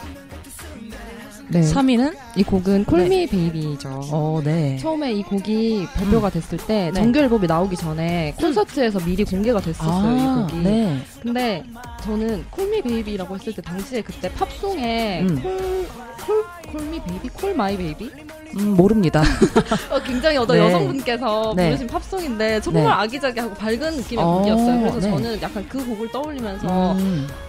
[1.50, 1.62] 네.
[1.62, 3.89] 3위는 이 곡은 Call Me Baby죠.
[4.12, 4.78] 어, 네.
[4.78, 7.02] 처음에 이 곡이 발표가 됐을 때 네.
[7.02, 10.63] 정규 앨범이 나오기 전에 콘서트에서 미리 공개가 됐었어요, 이 곡이.
[10.63, 11.00] 네.
[11.21, 11.63] 근데
[12.04, 15.41] 저는 Call Me Baby라고 했을 때 당시에 그때 팝송에 음.
[15.41, 15.88] Call,
[16.26, 17.30] Call, Call Me Baby?
[17.30, 18.12] Call My Baby?
[18.60, 19.21] 음, 모릅니다.
[19.91, 20.65] 어, 굉장히 어떤 네.
[20.65, 21.65] 여성분께서 네.
[21.67, 22.89] 부르신 팝송인데 정말 네.
[22.89, 24.80] 아기자기하고 밝은 느낌의 어, 곡이었어요.
[24.80, 25.10] 그래서 네.
[25.10, 27.47] 저는 약간 그 곡을 떠올리면서 음, 어,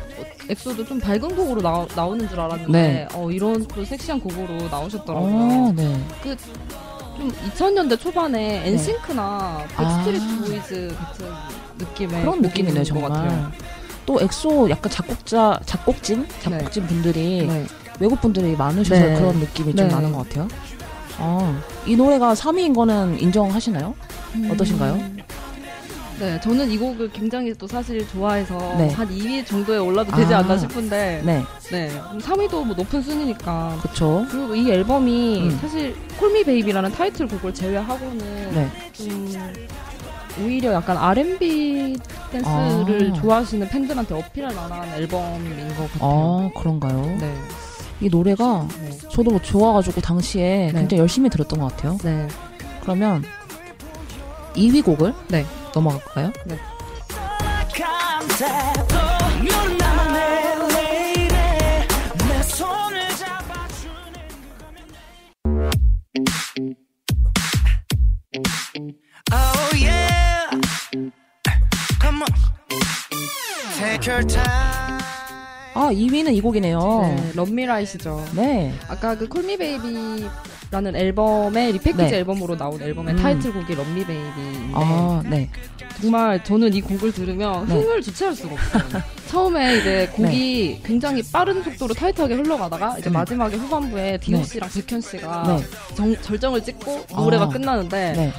[0.48, 3.08] 엑소도 좀 밝은 곡으로 나, 나오는 줄 알았는데 네.
[3.14, 5.34] 어, 이런 또 섹시한 곡으로 나오셨더라고요.
[5.34, 6.00] 어, 네.
[7.16, 10.38] 좀 2000년대 초반에 엔싱크나 백스트리트 아.
[10.44, 11.26] 보이즈 같은
[11.78, 12.42] 느낌의 그런
[12.74, 13.10] 것 정말.
[13.10, 13.52] 같아요.
[14.06, 16.26] 또 엑소 약간 작곡자, 작곡진?
[16.40, 17.66] 작곡진 분들이 네.
[18.00, 19.14] 외국 분들이 많으셔서 네.
[19.16, 19.94] 그런 느낌이 좀 네.
[19.94, 20.48] 나는 것 같아요.
[21.18, 23.94] 아, 이 노래가 3위인 거는 인정하시나요?
[24.52, 24.98] 어떠신가요?
[26.18, 26.20] 음.
[26.20, 28.90] 네, 저는 이 곡을 굉장히 또 사실 좋아해서 네.
[28.90, 30.38] 한 2위 정도에 올라도 되지 아.
[30.38, 34.26] 않나 싶은데 네, 네, 3위도 뭐 높은 순위니까 그쵸.
[34.30, 35.58] 그리고 이 앨범이 음.
[35.60, 38.18] 사실 Call Me Baby라는 타이틀곡을 제외하고는
[38.52, 38.68] 네.
[38.92, 39.32] 좀
[40.40, 41.96] 오히려 약간 R&B
[42.30, 43.20] 댄스를 아.
[43.20, 46.00] 좋아하시는 팬들한테 어필할 만한 앨범인 것 같아요.
[46.00, 47.16] 아, 그런가요?
[47.18, 47.34] 네.
[48.00, 48.90] 이 노래가 네.
[49.10, 50.72] 저도 뭐 좋아가지고 당시에 네.
[50.72, 51.98] 굉장히 열심히 들었던 것 같아요.
[52.02, 52.28] 네.
[52.82, 53.24] 그러면
[54.54, 55.44] 2위 곡을 네.
[55.74, 56.32] 넘어갈까요?
[63.16, 64.28] 잡아주는
[69.32, 70.50] Oh yeah
[72.00, 72.32] Come on
[73.78, 74.98] Take your time
[75.78, 76.78] 아 2위는 이 곡이네요.
[77.02, 78.24] 네, Love Me Right이시죠.
[78.34, 78.74] 네.
[78.88, 80.28] 아까 그 Call Me Baby
[80.70, 82.16] 라는 앨범의 리패키지 네.
[82.18, 83.18] 앨범으로 나온 앨범의 음.
[83.18, 85.48] 타이틀곡이 Love Me Baby인데 아 네.
[86.00, 87.74] 정말 저는 이 곡을 들으면 네.
[87.74, 89.02] 흥을 주체할 수가 없어요.
[89.28, 93.14] 처음에 이제 곡이 굉장히 빠른 속도로 타이트하게 흘러가다가 이제 음.
[93.14, 94.44] 마지막에 후반부에 디오 네.
[94.44, 95.94] 씨랑 백현 씨가 네.
[95.96, 97.48] 정- 절정을 찍고 노래가 아.
[97.48, 98.32] 끝나는데 네.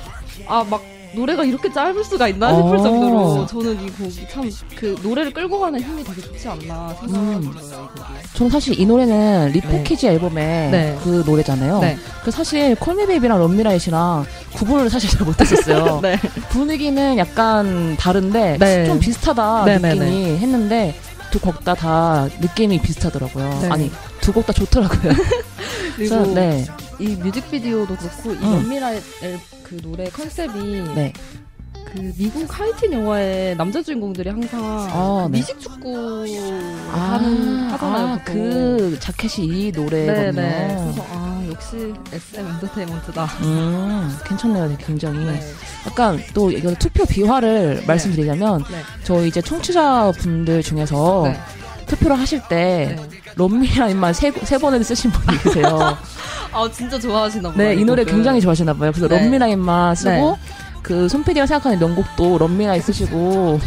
[0.48, 2.58] 아막 노래가 이렇게 짧을 수가 있나 어.
[2.64, 7.18] 싶을 정도로 저는 이 곡이 참 그 노래를 끌고 가는 힘이 되게 좋지 않나 생각이
[7.18, 7.52] 음.
[7.52, 7.90] 들어요.
[7.96, 8.10] 이 곡이.
[8.34, 10.98] 저는 사실 이 노래는 리패키지 앨범의 네.
[11.04, 11.80] 그 노래잖아요.
[11.80, 11.98] 네.
[12.24, 16.00] 그 사실 콜미베이비랑 럼미라이트랑 구분을 사실 잘 못했었어요.
[16.04, 16.18] 네.
[16.50, 18.86] 분위기는 약간 다른데 네.
[18.86, 20.96] 좀 비슷하다 네, 네, 느낌이 했는데
[21.32, 23.60] 두 곡 다 다 느낌이 비슷하더라고요.
[23.62, 23.70] 네.
[23.70, 23.92] 아니
[24.22, 25.14] 두 곡 다 좋더라고요.
[25.98, 26.66] 그리고 네,
[27.00, 28.52] 이 뮤직비디오도 그렇고 이 음.
[28.54, 29.02] 런미라의
[29.70, 31.14] 그 노래 컨셉이 네,
[31.86, 35.38] 그 미국 하이틴 영화의 남자 주인공들이 항상 아, 그 네.
[35.38, 36.26] 미식축구
[36.92, 38.08] 하는 하잖아요.
[38.08, 38.20] 아.
[38.26, 40.32] 그 자켓이 이 노래거든요.
[40.32, 40.68] 네네.
[40.80, 43.26] 그래서 아 역시 SM 엔터테인먼트다.
[43.44, 45.24] 음, 괜찮네요, 굉장히.
[45.24, 45.40] 네.
[45.86, 48.82] 약간 또 이거 투표 비화를 말씀드리자면 네.
[49.04, 51.40] 저희 이제 청취자 분들 중에서 네.
[51.90, 53.08] 투표를 하실 때 네.
[53.36, 55.98] 럼미라인만 세, 세 번을 쓰신 분이 계세요.
[56.54, 57.64] 아 진짜 좋아하시나 보다.
[57.64, 58.04] 네, 이 노래.
[58.06, 58.92] 굉장히 좋아하시나 봐요.
[58.94, 59.20] 그래서 네.
[59.22, 60.36] 럼미라인만 쓰고 네.
[60.82, 63.60] 그 손PD가 생각하는 명곡도 럼미라인 쓰시고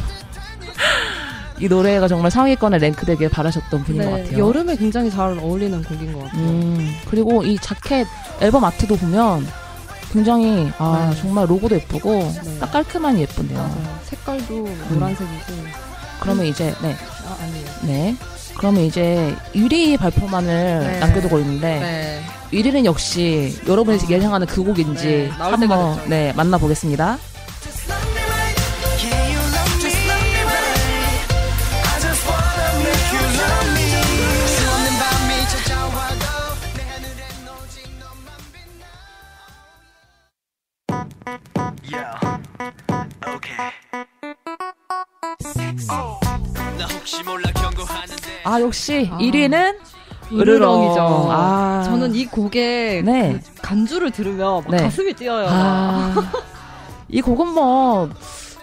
[1.61, 4.49] 이 노래가 정말 상위권에 랭크되길 바라셨던 분인 것 네, 같아요.
[4.49, 6.41] 여름에 굉장히 잘 어울리는 곡인 것 같아요.
[6.43, 8.07] 음, 그리고 이 자켓
[8.41, 9.47] 앨범 아트도 보면
[10.13, 11.21] 굉장히 아 네.
[11.21, 12.59] 정말 로고도 예쁘고 네.
[12.59, 13.59] 딱 깔끔하니 예쁜데요.
[13.59, 13.99] 맞아요.
[14.05, 15.83] 색깔도 노란색이고.
[16.21, 16.97] 그러면 이제 네,
[17.33, 17.67] 아 아니에요.
[17.83, 18.17] 네.
[18.57, 20.99] 그러면 이제 1위 발표만을 네.
[21.01, 22.23] 남겨두고 있는데 네.
[22.53, 24.11] 1위는 역시 여러분이 아.
[24.11, 26.09] 예상하는 그 곡인지 네, 한번.
[26.09, 27.19] 네 만나보겠습니다.
[48.53, 49.17] 아 역시 아.
[49.17, 49.77] 1위는
[50.31, 51.01] 으르렁이죠.
[51.31, 51.83] 아.
[51.87, 53.41] 저는 이 곡의 네.
[53.57, 54.77] 그 간주를 들으면 막 네.
[54.77, 55.47] 가슴이 뛰어요.
[55.49, 56.15] 아,
[57.09, 58.11] 이 곡은 뭐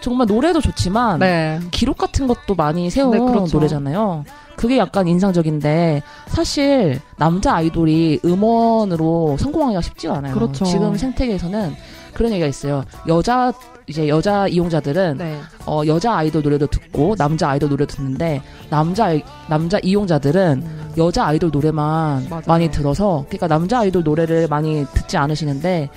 [0.00, 1.60] 정말 노래도 좋지만 네.
[1.72, 3.58] 기록 같은 것도 많이 세운 네, 그렇죠.
[3.58, 4.24] 노래잖아요.
[4.56, 10.34] 그게 약간 인상적인데 사실 남자 아이돌이 음원으로 성공하기가 쉽지가 않아요.
[10.34, 10.64] 그렇죠.
[10.64, 11.74] 지금 생태계에서는
[12.14, 12.84] 그런 얘기가 있어요.
[13.08, 13.52] 여자
[13.90, 15.40] 이제 여자 이용자들은 네.
[15.66, 20.92] 어, 여자 아이돌 노래도 듣고 남자 아이돌 노래도 듣는데 남자 남자 이용자들은 음.
[20.96, 22.42] 여자 아이돌 노래만 맞아요.
[22.46, 25.90] 많이 들어서 그러니까 남자 아이돌 노래를 많이 듣지 않으시는데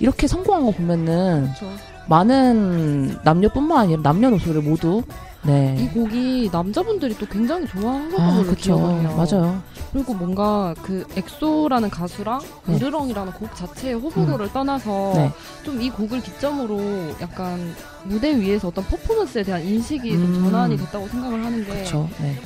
[0.00, 1.70] 이렇게 성공한 거 보면은 그렇죠.
[2.08, 5.02] 많은 남녀뿐만 아니라 남녀노소를 모두
[5.44, 5.90] 이 네.
[5.94, 8.56] 곡이 남자분들이 또 굉장히 좋아하셨던 아, 걸로 그쵸.
[8.56, 9.14] 기억을 해요.
[9.16, 9.62] 맞아요.
[9.90, 12.76] 그리고 뭔가 그 엑소라는 가수랑 네.
[12.76, 15.32] 으르렁이라는 곡 자체의 호불호를 떠나서 네.
[15.62, 16.78] 좀이 곡을 기점으로
[17.22, 20.44] 약간 무대 위에서 어떤 퍼포먼스에 대한 인식이 좀 음.
[20.44, 22.08] 전환이 됐다고 생각을 하는 게 그렇죠.
[22.20, 22.36] 네.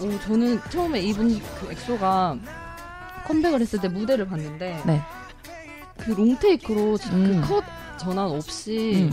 [0.00, 2.38] 오, 저는 처음에 이분 그 엑소가
[3.26, 5.02] 컴백을 했을 때 무대를 봤는데 네.
[6.00, 7.40] 그 롱테이크로 음.
[7.42, 7.64] 그컷
[7.98, 9.12] 전환 없이 음.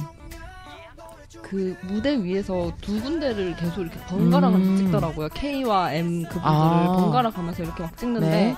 [1.41, 4.77] 그 무대 위에서 두 군데를 계속 이렇게 번갈아 가면서 음.
[4.77, 5.29] 찍더라고요.
[5.29, 6.95] K와 M 그분들을 아.
[6.97, 8.55] 번갈아 가면서 이렇게 막 찍는데 네.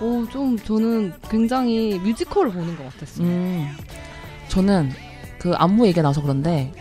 [0.00, 3.26] 오, 좀 저는 굉장히 뮤지컬을 보는 것 같았어요.
[3.26, 3.68] 음.
[4.48, 4.90] 저는
[5.38, 6.72] 그 안무 얘기 나와서 그런데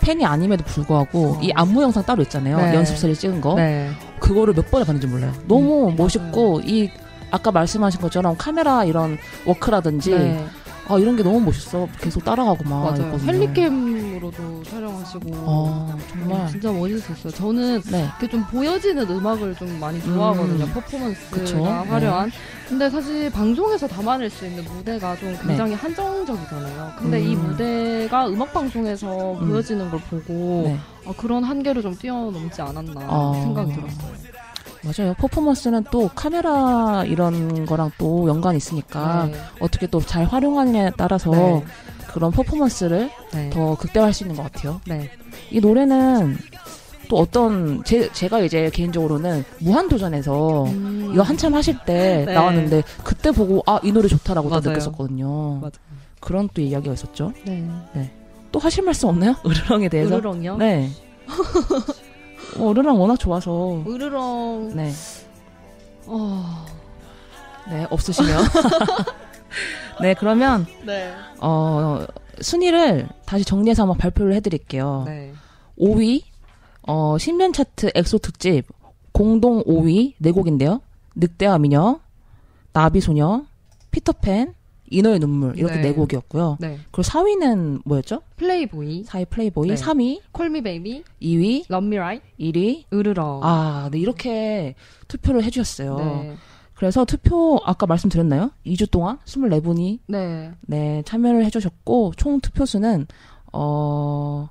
[0.00, 1.40] 팬이 아님에도 불구하고 어.
[1.42, 2.56] 이 안무 영상 따로 있잖아요.
[2.58, 2.74] 네.
[2.74, 3.54] 연습실에 찍은 거.
[3.54, 3.90] 네.
[4.20, 5.32] 그거를 몇 번을 봤는지 몰라요.
[5.48, 6.90] 너무 음, 멋있고 이
[7.30, 10.46] 아까 말씀하신 것처럼 카메라 이런 워크라든지 네.
[10.88, 11.88] 아 이런 게 너무 멋있어.
[12.00, 12.94] 계속 따라가고 막 맞아요.
[12.96, 13.32] 이랬거든요.
[13.32, 17.32] 헬리캠으로도 촬영하시고 어, 정말 진짜 멋있었어요.
[17.32, 18.04] 저는 네.
[18.04, 20.64] 이렇게 좀 보여지는 음악을 좀 많이 좋아하거든요.
[20.64, 20.72] 음.
[20.72, 21.56] 퍼포먼스가 그쵸.
[21.58, 21.64] 네.
[21.64, 22.30] 화려한.
[22.68, 26.92] 근데 사실 방송에서 담아낼 수 있는 무대가 좀 굉장히 한정적이잖아요.
[26.98, 27.34] 근데 이 네.
[27.34, 27.48] 음.
[27.48, 29.48] 무대가 음악 방송에서 음.
[29.48, 30.78] 보여지는 걸 보고 네.
[31.04, 33.40] 아, 그런 한계를 좀 뛰어넘지 않았나 어.
[33.42, 34.12] 생각이 들었어요.
[34.86, 35.14] 맞아요.
[35.14, 39.38] 퍼포먼스는 또 카메라 이런 거랑 또 연관이 있으니까 네.
[39.60, 41.64] 어떻게 또 잘 활용하느냐에 따라서 네.
[42.12, 43.50] 그런 퍼포먼스를 네.
[43.50, 44.80] 더 극대화할 수 있는 것 같아요.
[44.86, 45.10] 네.
[45.50, 46.36] 이 노래는
[47.08, 51.10] 또 어떤 제, 제가 이제 개인적으로는 무한도전에서 음.
[51.12, 52.32] 이거 한참 하실 때 네.
[52.34, 54.68] 나왔는데 그때 보고 아 이 노래 좋다라고 또 맞아요.
[54.70, 55.54] 느꼈었거든요.
[55.60, 55.70] 맞아요.
[56.20, 57.32] 그런 또 이야기가 있었죠.
[57.44, 57.68] 네.
[58.52, 59.34] 또 하실 말씀 없나요?
[59.46, 60.16] 으르렁에 대해서?
[60.16, 60.56] 으르렁이요?
[60.56, 60.90] 네.
[62.58, 64.72] 어, 으르렁 워낙 좋아서 으르렁.
[64.74, 64.90] 네.
[66.06, 66.66] 어.
[67.68, 68.44] 네, 없으시면.
[70.00, 71.12] 네, 그러면, 네.
[71.40, 72.04] 어,
[72.40, 75.04] 순위를 다시 정리해서 한번 발표를 해드릴게요.
[75.06, 75.32] 네.
[75.78, 76.22] 5위,
[76.82, 78.64] 어, 신년 차트 엑소 특집,
[79.12, 80.80] 공동 5위 네 곡인데요.
[81.14, 81.98] 늑대와 미녀,
[82.72, 83.46] 나비소녀,
[83.90, 84.54] 피터팬,
[84.90, 85.82] 인어의 눈물 이렇게 네.
[85.82, 86.58] 네, 곡이었고요.
[86.60, 86.78] 네.
[86.90, 88.22] 그리고 4위는 뭐였죠?
[88.36, 89.74] 플레이보이, 4위 플레이보이, 네.
[89.74, 92.84] 3위, Call Me Baby, 2위, Love Me Right, 1위.
[92.92, 93.40] 으르렁.
[93.42, 94.74] 아, 네 이렇게
[95.08, 95.96] 투표를 해주셨어요.
[95.96, 96.36] 네.
[96.74, 98.50] 그래서 투표 아까 말씀드렸나요?
[98.66, 100.52] 2주 동안 24분이 네.
[100.60, 103.06] 네 참여를 해주셨고 총 투표 수는
[103.52, 104.48] 어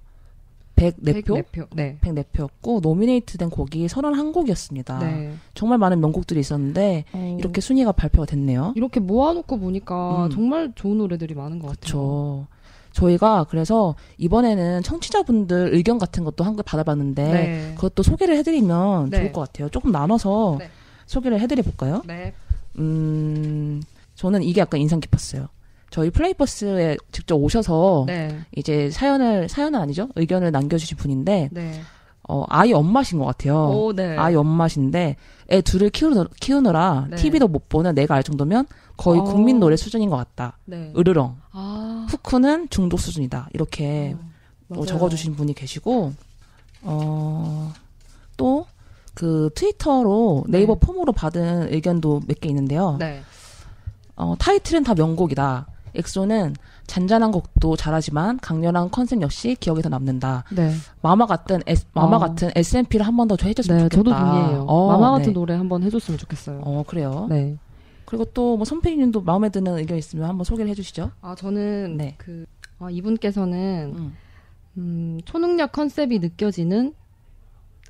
[0.75, 1.25] 104표.
[1.25, 1.67] 104표.
[1.73, 1.97] 네.
[2.01, 4.99] 104표였고 노미네이트된 곡이 31곡이었습니다.
[4.99, 5.33] 네.
[5.53, 8.73] 정말 많은 명곡들이 있었는데 어, 이렇게 순위가 발표가 됐네요.
[8.75, 10.29] 이렇게 모아놓고 보니까 음.
[10.29, 11.79] 정말 좋은 노래들이 많은 것 같아요.
[11.79, 12.47] 그렇죠.
[12.91, 17.73] 저희가 그래서 이번에는 청취자분들 의견 같은 것도 한걸 받아봤는데 네.
[17.75, 19.17] 그것도 소개를 해드리면 네.
[19.17, 19.69] 좋을 것 같아요.
[19.69, 20.69] 조금 나눠서 네.
[21.05, 22.01] 소개를 해드려 볼까요?
[22.05, 22.33] 네.
[22.79, 23.81] 음,
[24.15, 25.49] 저는 이게 약간 인상 깊었어요.
[25.89, 28.39] 저희 플레이버스에 직접 오셔서 네.
[28.56, 31.82] 이제 사연을 사연은 아니죠 의견을 남겨주신 분인데 네.
[32.28, 33.67] 어, 아이 엄마신 것 같아요.
[33.69, 34.17] 오, 네.
[34.17, 35.15] 아이 엄마신데
[35.52, 37.15] 애 둘을 키우느, 키우느라 네.
[37.17, 38.65] TV도 못 보는 내가 알 정도면
[38.98, 39.24] 거의 어.
[39.24, 40.58] 국민 노래 수준인 것 같다.
[40.65, 40.91] 네.
[40.98, 41.38] 으르렁.
[41.52, 42.08] 아.
[42.10, 43.50] 후크는 중독 수준이다.
[43.54, 44.15] 이렇게
[44.69, 44.86] 어.
[44.86, 46.13] 적어주신 분이 계시고
[46.82, 47.74] 어,
[48.38, 48.65] 또
[49.15, 50.80] 그 트위터로 네이버 네.
[50.82, 52.98] 폼으로 받은 의견도 몇 개 있는데요.
[53.00, 53.21] 네.
[54.17, 55.67] 어, 타이틀은 다 명곡이다.
[55.97, 56.55] 엑소는
[56.88, 60.43] 잔잔한 곡도 잘하지만 강렬한 컨셉 역시 기억에서 남는다.
[60.55, 60.71] 네.
[61.01, 62.19] 마마 같은 S, 마마 어.
[62.19, 64.03] 같은 SMP를 한 번 더 해줬으면 네, 좋겠다.
[64.03, 64.62] 저도 동의해요.
[64.67, 65.34] 어, 마마 같은 네.
[65.34, 66.62] 노래 한 번 해줬으면 좋겠어요.
[66.63, 67.25] 어 그래요.
[67.29, 67.58] 네.
[68.05, 71.10] 그리고 또 뭐 선배님도 마음에 드는 의견 있으면 한번 소개를 해주시죠.
[71.21, 72.13] 아, 저는 네.
[72.19, 72.45] 그,
[72.79, 74.13] 아, 이분께서는, 음.
[74.77, 76.93] 음, 초능력 컨셉이 느껴지는,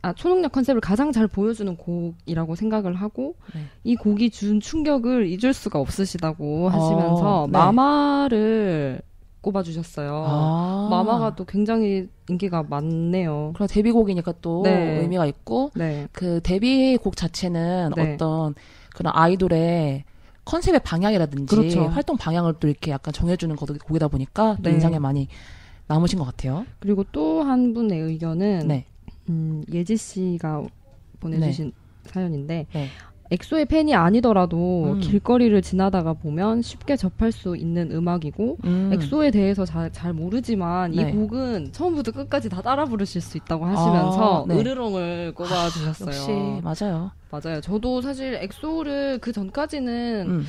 [0.05, 3.61] 아, 초능력 컨셉을 가장 잘 보여주는 곡이라고 생각을 하고, 네.
[3.83, 7.51] 이 곡이 준 충격을 잊을 수가 없으시다고 하시면서, 어, 네.
[7.53, 9.01] 마마를
[9.41, 10.25] 꼽아주셨어요.
[10.27, 10.87] 아.
[10.91, 13.51] 마마가 또 굉장히 인기가 많네요.
[13.55, 14.99] 그럼 데뷔곡이니까 또 네.
[15.01, 16.07] 의미가 있고 네.
[16.11, 18.13] 그 데뷔곡 자체는 네.
[18.13, 18.55] 어떤
[18.95, 20.03] 그런 아이돌의
[20.45, 21.85] 컨셉의 방향이라든지 그렇죠.
[21.85, 24.71] 활동 방향을 또 이렇게 약간 정해주는 거- 곡이다 보니까 또 네.
[24.71, 25.27] 인상에 많이
[25.87, 26.65] 남으신 것 같아요.
[26.79, 28.85] 그리고 또 한 분의 의견은, 네.
[29.29, 30.63] 음, 예지 씨가
[31.19, 31.71] 보내주신
[32.05, 32.87] 사연인데, 네.
[33.31, 34.99] 엑소의 팬이 아니더라도 음.
[34.99, 38.91] 길거리를 지나다가 보면 쉽게 접할 수 있는 음악이고 음.
[38.93, 41.01] 엑소에 대해서 잘, 잘 모르지만 네.
[41.09, 44.59] 이 곡은 처음부터 끝까지 다 따라 부르실 수 있다고 하시면서 아, 네.
[44.59, 46.07] 으르렁을 꼽아 주셨어요.
[46.07, 47.11] 역시 맞아요.
[47.31, 47.61] 맞아요.
[47.61, 50.45] 저도 사실 엑소를 그 전까지는 음.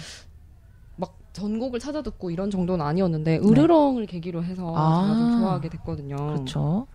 [0.97, 5.03] 막 전곡을 찾아 듣고 이런 정도는 아니었는데 으르렁을 계기로 해서 아.
[5.03, 6.17] 제가 좀 좋아하게 됐거든요.
[6.17, 6.87] 그렇죠.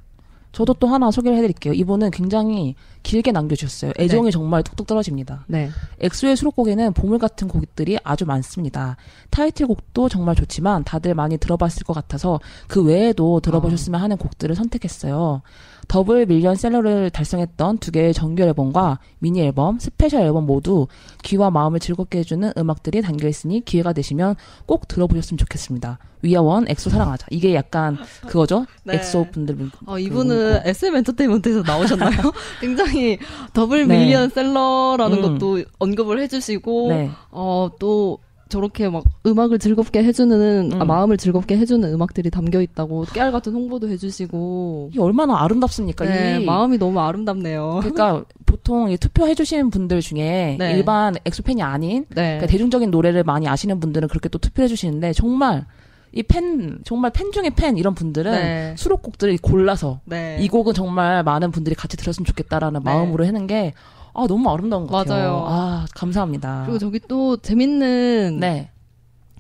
[0.52, 1.74] 저도 또 하나 소개를 해드릴게요.
[1.74, 3.94] 이분은 굉장히 길게 남겨주셨어요.
[3.98, 5.46] 애정이 정말 뚝뚝 떨어집니다.
[5.48, 5.70] 네.
[6.00, 8.98] 엑소의 수록곡에는 보물 같은 곡들이 아주 많습니다.
[9.30, 15.42] 타이틀곡도 정말 좋지만 다들 많이 들어봤을 것 같아서 그 외에도 들어보셨으면 하는 곡들을 선택했어요.
[15.92, 20.88] 더블 밀리언 셀러를 달성했던 두 개의 정규 앨범과 미니 앨범, 스페셜 앨범 모두
[21.22, 26.00] 귀와 마음을 즐겁게 해주는 음악들이 담겨 있으니 기회가 되시면 꼭 들어보셨으면 좋겠습니다.
[26.22, 27.28] We are one 엑소 사랑하자.
[27.30, 28.66] 이게 약간 그거죠?
[28.86, 28.96] 네.
[28.96, 29.58] 엑소 분들.
[29.86, 32.32] 어, 이분은 SM 엔터테인먼트에서 나오셨나요?
[32.62, 33.18] 굉장히
[33.54, 34.00] 더블 네.
[34.00, 35.22] 밀리언 셀러라는 음.
[35.24, 37.10] 것도 언급을 해주시고, 네.
[37.32, 38.20] 어, 또
[38.52, 40.88] 저렇게 막 음악을 즐겁게 해주는, 아, 음.
[40.88, 46.06] 마음을 즐겁게 해주는 음악들이 담겨 있다고 깨알 같은 홍보도 해주시고, 이게 얼마나 아름답습니까?
[46.06, 47.80] 네, 이 마음이 너무 아름답네요.
[47.82, 50.72] 그러니까 보통 이 투표해 주시는 분들 중에 네.
[50.74, 52.24] 일반 엑소 팬이 아닌 네.
[52.24, 55.66] 그러니까 대중적인 노래를 많이 아시는 분들은 그렇게 또 투표해 주시는데 정말
[56.14, 58.76] 이 팬 정말 팬 중에 팬 이런 분들은 네.
[58.78, 60.38] 수록곡들을 골라서 네.
[60.42, 62.92] 이 곡은 정말 많은 분들이 같이 들었으면 좋겠다라는 네.
[62.92, 63.74] 마음으로 하는 게
[64.14, 65.22] 아, 너무 아름다운 것 같아요.
[65.22, 65.46] 맞아요.
[65.48, 66.64] 아 감사합니다.
[66.66, 68.70] 그리고 저기 또 재밌는 네.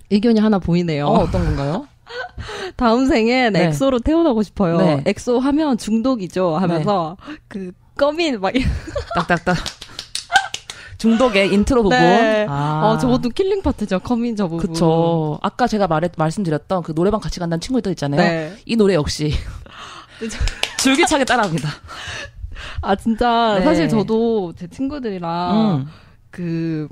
[0.10, 1.08] 의견이 하나 보이네요.
[1.08, 1.88] 어, 어떤 건가요?
[2.76, 3.66] 다음 생엔 네.
[3.68, 4.78] 엑소로 태어나고 싶어요.
[4.78, 5.04] 네.
[5.06, 6.58] 엑소 하면 중독이죠.
[6.58, 8.54] 하면서 그 come in 막
[9.16, 9.58] 딱딱딱.
[10.98, 11.98] 중독의 인트로 부분.
[11.98, 12.46] 네.
[12.48, 12.82] 아.
[12.84, 14.00] 어, 저것도 killing part죠.
[14.00, 14.68] come in 저 부분.
[14.68, 15.40] 그쵸.
[15.42, 18.22] 아까 제가 말했, 말씀드렸던 그 노래방 같이 간다는 친구들 있잖아요.
[18.22, 18.56] 네.
[18.68, 19.34] 이 노래 역시
[20.80, 21.70] 줄기차게 따라합니다.
[22.82, 23.64] 아, 진짜 네.
[23.64, 25.88] 사실 저도 제 친구들이랑 음.
[26.30, 26.88] 그,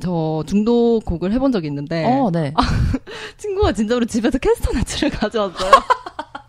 [0.00, 2.54] 저 중독 곡을 해본 적이 있는데 어, 네.
[3.36, 5.70] 친구가 진짜로 집에서 캐스터네츠를 가져왔어요.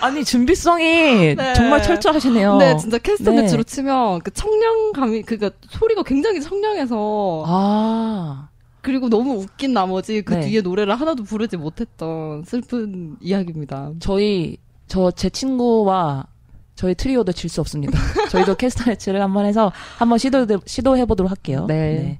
[0.00, 1.54] 아니 준비성이 네.
[1.54, 2.58] 정말 철저하시네요.
[2.58, 3.64] 근데 진짜 캐스터네츠로 네.
[3.74, 8.48] 치면 그 청량감이 그니까 소리가 굉장히 청량해서 아,
[8.80, 10.40] 그리고 너무 웃긴 나머지 그 네.
[10.40, 13.92] 뒤에 노래를 하나도 부르지 못했던 슬픈 이야기입니다.
[14.00, 14.56] 저희
[14.88, 16.26] 저 제 친구와
[16.74, 17.98] 저희 트리오도 질 수 없습니다.
[18.30, 21.66] 저희도 캐스터네츠를 한번 해서 한번 시도 시도해 보도록 할게요.
[21.68, 22.18] 네.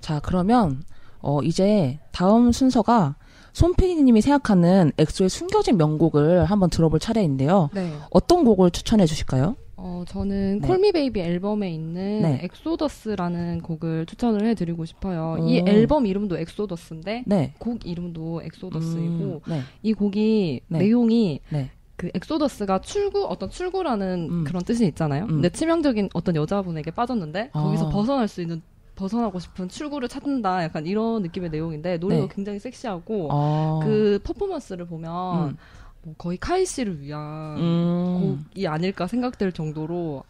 [0.00, 0.82] 자 그러면
[1.20, 3.16] 어 이제 다음 순서가
[3.52, 7.70] 손PD님이 생각하는 엑소의 숨겨진 명곡을 한번 들어볼 차례인데요.
[7.74, 7.92] 네.
[8.10, 9.56] 어떤 곡을 추천해 주실까요?
[9.78, 10.68] 어, 저는 네.
[10.68, 12.40] Call Me Baby 앨범에 있는 네.
[12.44, 15.36] 엑소더스라는 곡을 추천을 해드리고 싶어요.
[15.40, 15.48] 오.
[15.48, 17.54] 이 앨범 이름도 엑소더스인데 네.
[17.58, 19.60] 곡 이름도 엑소더스이고 음, 네.
[19.82, 20.78] 이 곡이 네.
[20.78, 21.70] 내용이 네.
[21.96, 24.44] 그 엑소더스가 출구 어떤 출구라는 음.
[24.44, 25.24] 그런 뜻이 있잖아요.
[25.24, 25.28] 음.
[25.28, 27.62] 근데 치명적인 어떤 여자분에게 빠졌는데 아.
[27.62, 28.62] 거기서 벗어날 수 있는
[28.94, 30.64] 벗어나고 싶은 출구를 찾는다.
[30.64, 32.28] 약간 이런 느낌의 내용인데 노래가 네.
[32.34, 33.80] 굉장히 섹시하고 어.
[33.82, 35.56] 그 퍼포먼스를 보면 음.
[36.02, 38.44] 뭐 거의 카이 씨를 위한 음.
[38.48, 40.24] 곡이 아닐까 생각될 정도로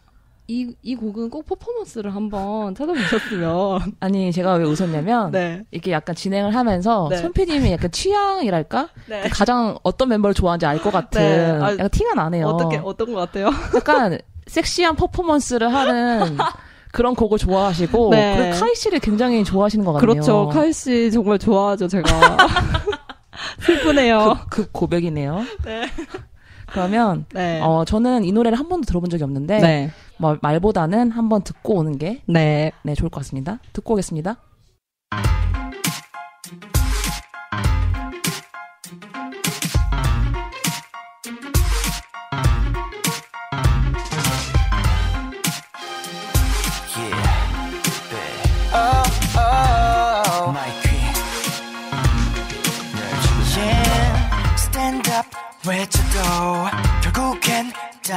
[0.49, 3.95] 이, 이 곡은 꼭 퍼포먼스를 한번 찾아보셨으면.
[3.99, 5.63] 아니 제가 왜 웃었냐면 네.
[5.71, 7.17] 이렇게 약간 진행을 하면서 네.
[7.17, 9.27] 손PD님이 약간 취향이랄까 네.
[9.29, 11.49] 가장 어떤 멤버를 좋아하는지 알 것 같은 네.
[11.61, 12.45] 아, 약간 티가 나네요.
[12.47, 13.49] 어떻게, 어떤 것 같아요?
[13.75, 16.37] 약간 섹시한 퍼포먼스를 하는
[16.93, 18.37] 그런 곡을 좋아하시고 네.
[18.37, 20.13] 그리고 카이 씨를 굉장히 좋아하시는 것 같네요.
[20.13, 20.47] 그렇죠.
[20.49, 22.07] 카이 씨 정말 좋아하죠, 제가.
[23.59, 24.37] 슬프네요.
[24.49, 25.43] 그, 그 고백이네요.
[25.65, 25.87] 네.
[26.67, 27.61] 그러면 네.
[27.61, 29.91] 어 저는 이 노래를 한 번도 들어본 적이 없는데 네.
[30.17, 32.71] 뭐 말보다는 한번 듣고 오는 게 네.
[32.83, 33.59] 네, 좋을 것 같습니다.
[33.73, 34.37] 듣고 오겠습니다.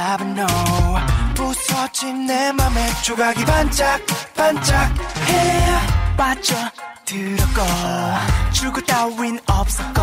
[0.01, 0.47] 답은 no.
[1.35, 4.01] 부서진 내 맘에 조각이 반짝
[4.35, 5.65] 반짝해
[6.17, 6.55] 빠져
[7.05, 7.61] 들었고
[8.51, 10.01] 출구 따윈 없었고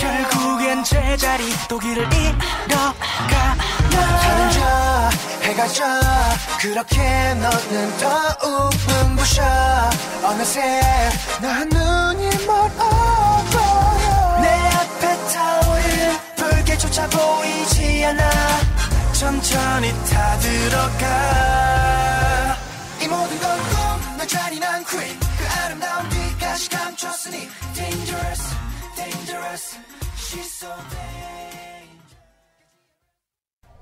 [0.00, 3.56] 결국엔 제자리 또 길을 잃어가
[4.22, 5.10] 하늘 져
[5.42, 5.84] 해가 져
[6.60, 9.42] 그렇게 너는 더욱 눈부셔.
[10.22, 10.80] 어느새
[11.42, 21.06] 나 눈이 멀어버려 내 앞에 타오르는 불길조차 보이지 않아 천천히 타들어가
[23.00, 28.42] 이 모든 건 꿈 내 잔인한 queen 그 아름다운 빛까지 감췄으니 dangerous
[28.96, 29.78] dangerous
[30.16, 31.73] she's so dangerous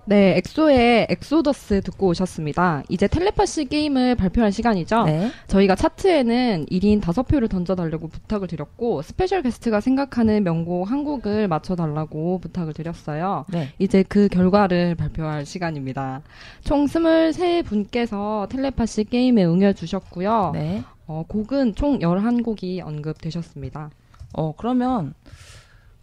[0.04, 2.82] 네, 엑소의 엑소더스 듣고 오셨습니다.
[2.88, 5.04] 이제 텔레파시 게임을 발표할 시간이죠.
[5.04, 5.30] 네.
[5.46, 12.72] 저희가 차트에는 1인 5표를 던져달라고 부탁을 드렸고, 스페셜 게스트가 생각하는 명곡 한 곡을 맞춰달라고 부탁을
[12.72, 13.44] 드렸어요.
[13.48, 13.68] 네.
[13.78, 16.22] 이제 그 결과를 발표할 시간입니다.
[16.64, 20.50] 총 23분께서 텔레파시 게임에 응해주셨고요.
[20.54, 20.82] 네.
[21.06, 23.90] 어, 곡은 총 11곡이 언급되셨습니다.
[24.34, 25.14] 어, 그러면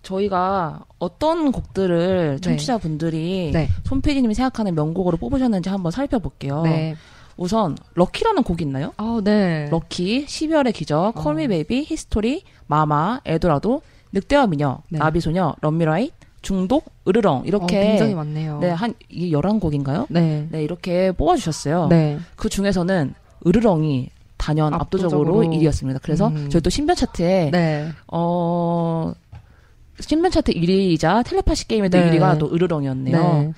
[0.02, 2.42] 저희가 어떤 곡들을 네.
[2.42, 3.70] 청취자분들이 네.
[3.86, 6.64] 손PD님이 생각하는 명곡으로 뽑으셨는지 한번 살펴볼게요.
[6.64, 6.96] 네.
[7.38, 8.94] 우선 Lucky라는 곡이 있나요?
[8.98, 9.68] 아, 네.
[9.72, 11.12] Lucky, 12월의 기적, 어.
[11.12, 15.00] Call Me Baby, History, MAMA, El Dorado, 늑대와 미녀, 네.
[15.00, 18.60] 나비소녀, Love Me Right, 중독, 으르렁 어, 이렇게 굉장히 많네요.
[18.60, 20.06] 네, 한 이게 11곡인가요?
[20.10, 20.48] 네.
[20.50, 21.88] 네, 이렇게 뽑아 주셨어요.
[21.88, 22.18] 네.
[22.36, 23.14] 그 중에서는
[23.46, 25.58] 으르렁이 단연 압도적으로, 압도적으로.
[25.58, 26.00] 1위였습니다.
[26.02, 26.50] 그래서 음.
[26.50, 27.90] 저희 또 신변 차트에 네.
[28.08, 29.14] 어
[30.00, 32.12] 신변 차트 1위이자 텔레파시 게임의 또 네.
[32.12, 33.18] 1위가 또 으르렁이었네요.
[33.18, 33.54] 네.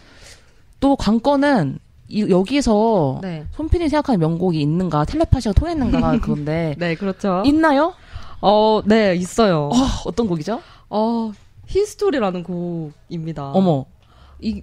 [0.79, 3.45] 또 관건은 이, 여기에서 네.
[3.53, 7.43] 손필이 생각하는 명곡이 있는가 텔레파시가 통했는가 그건데 네, 그렇죠.
[7.45, 7.93] 있나요?
[8.41, 9.69] 어, 네, 있어요.
[9.71, 9.75] 어,
[10.05, 10.61] 어떤 곡이죠?
[10.89, 11.31] 어,
[11.67, 13.51] History라는 곡입니다.
[13.51, 13.85] 어머
[14.39, 14.61] 이,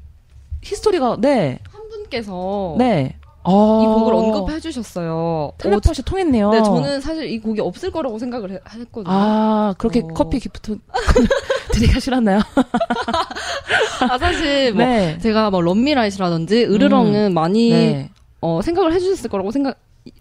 [0.62, 3.14] History가 네 한 분께서 네.
[3.44, 3.50] 아,
[3.82, 5.52] 이 곡을 언급해 주셨어요.
[5.56, 6.48] 텔레파시 통했네요.
[6.48, 9.14] 어, 네, 저는 사실 이 곡이 없을 거라고 생각을 해- 했거든요.
[9.14, 10.08] 아 그렇게 어.
[10.08, 10.78] 커피 gift
[11.78, 12.40] 드리기가 싫었나요?
[14.10, 15.18] 아, 사실 뭐 네.
[15.18, 18.10] 제가 뭐 Love Me Right라든지 으르렁은 많이 네.
[18.40, 19.78] 어, 생각을 해주셨을 거라고 생각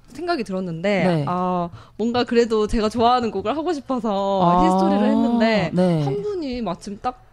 [0.07, 1.25] 생각이 들었는데 네.
[1.27, 6.03] 아 뭔가 그래도 제가 좋아하는 곡을 하고 싶어서 아, 히스토리를 했는데 네.
[6.03, 7.23] 한 분이 마침 딱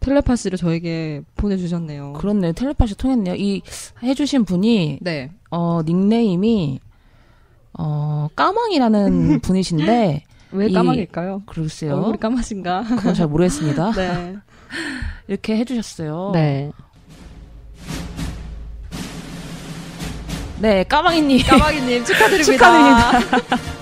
[0.00, 2.14] 텔레파시를 저에게 보내주셨네요.
[2.14, 3.34] 그렇네 텔레파시 통했네요.
[3.34, 3.60] 이
[4.02, 5.30] 해주신 분이 네.
[5.50, 6.80] 어 닉네임이
[7.78, 11.42] 어 까망이라는 분이신데 왜 이- 까마길까요?
[11.46, 11.94] 글쎄요.
[11.96, 12.84] 얼굴이 까마신가?
[12.88, 13.92] 그건 잘 모르겠습니다.
[13.96, 14.36] 네.
[15.28, 16.30] 이렇게 해주셨어요.
[16.34, 16.70] 네.
[20.60, 21.44] 네, 까망이님.
[21.46, 22.52] 까마귀님 축하드립니다.
[22.52, 23.56] 축하드립니다.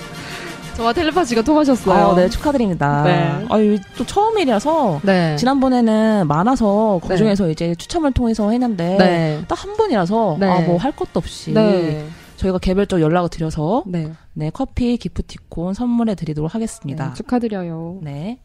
[0.76, 2.06] 저와 텔레파시가 통하셨어요.
[2.06, 3.02] 어, 네, 축하드립니다.
[3.04, 3.46] 네.
[3.50, 5.36] 아유, 또 처음이라서 네.
[5.36, 7.16] 지난번에는 많아서 그 네.
[7.18, 9.42] 중에서 이제 추첨을 통해서 했는데 네.
[9.46, 10.46] 딱한 분이라서 네.
[10.48, 12.06] 아, 뭐 할 것도 없이 네.
[12.40, 14.12] 저희가 개별적 연락을 드려서 네.
[14.32, 17.08] 네, 커피 기프티콘 선물해 드리도록 하겠습니다.
[17.08, 17.98] 네, 축하드려요.
[18.02, 18.38] 네.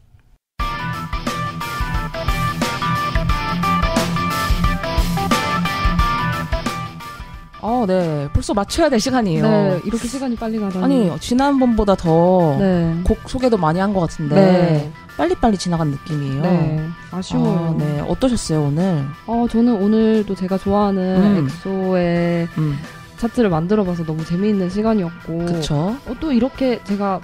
[7.62, 8.28] 아, 네.
[8.32, 9.42] 벌써 맞춰야 될 시간이에요.
[9.42, 10.84] 네, 이렇게 시간이 빨리 가다니.
[11.10, 12.94] 아니, 지난번보다 더 네.
[13.02, 14.92] 곡 소개도 많이 한 것 같은데 네.
[15.16, 16.42] 빨리빨리 지나간 느낌이에요.
[16.42, 16.86] 네.
[17.10, 17.74] 아쉬워요.
[17.74, 18.00] 아, 네.
[18.06, 19.04] 어떠셨어요, 오늘?
[19.26, 21.44] 어, 저는 오늘도 제가 좋아하는 음.
[21.46, 22.76] 엑소의 음,
[23.16, 25.46] 차트를 만들어봐서 너무 재미있는 시간이었고.
[26.06, 27.20] 어, 또 이렇게 제가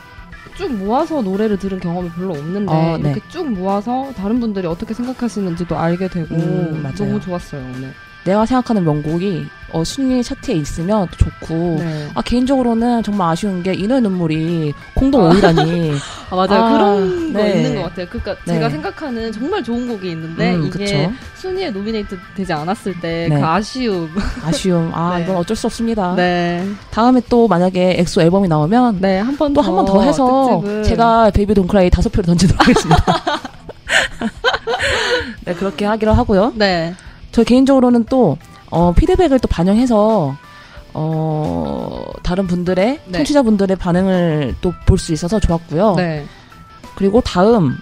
[0.57, 3.11] 쭉 모아서 노래를 들은 경험이 별로 없는데 어, 네.
[3.11, 6.93] 이렇게 쭉 모아서 다른 분들이 어떻게 생각하시는지도 알게 되고 음.
[6.97, 7.93] 너무 좋았어요 오늘.
[8.25, 12.09] 내가 생각하는 명곡이 어, 순위 차트에 있으면 또 좋고 네.
[12.15, 15.95] 아 개인적으로는 정말 아쉬운 게 인어의 눈물이 공동 5위라니
[16.31, 17.57] 아 맞아요 아, 그런 거 네.
[17.57, 18.07] 있는 것 같아요.
[18.11, 18.53] 그러니까 네.
[18.55, 21.13] 제가 생각하는 정말 좋은 곡이 있는데 음, 이게 그쵸.
[21.37, 23.43] 순위에 노미네이트 되지 않았을 때 그 네.
[23.43, 24.11] 아쉬움.
[24.45, 25.25] 아쉬움 아 네.
[25.25, 26.69] 이건 어쩔 수 없습니다 네.
[26.91, 30.83] 다음에 또 만약에 엑소 앨범이 나오면 네, 한 번 또 한 번 더 해서 특집을.
[30.85, 33.05] 제가 Baby Don't Cry 다섯 표를 던지도록 하겠습니다
[35.45, 36.95] 네 그렇게 하기로 하고요 네.
[37.33, 38.37] 저 개인적으로는 또
[38.71, 40.37] 어, 피드백을 또 반영해서
[40.95, 43.13] 어, 다른 분들의 네.
[43.19, 45.95] 청취자분들의 반응을 또 볼 수 있어서 좋았고요.
[45.97, 46.25] 네.
[46.97, 47.77] 그리고 다음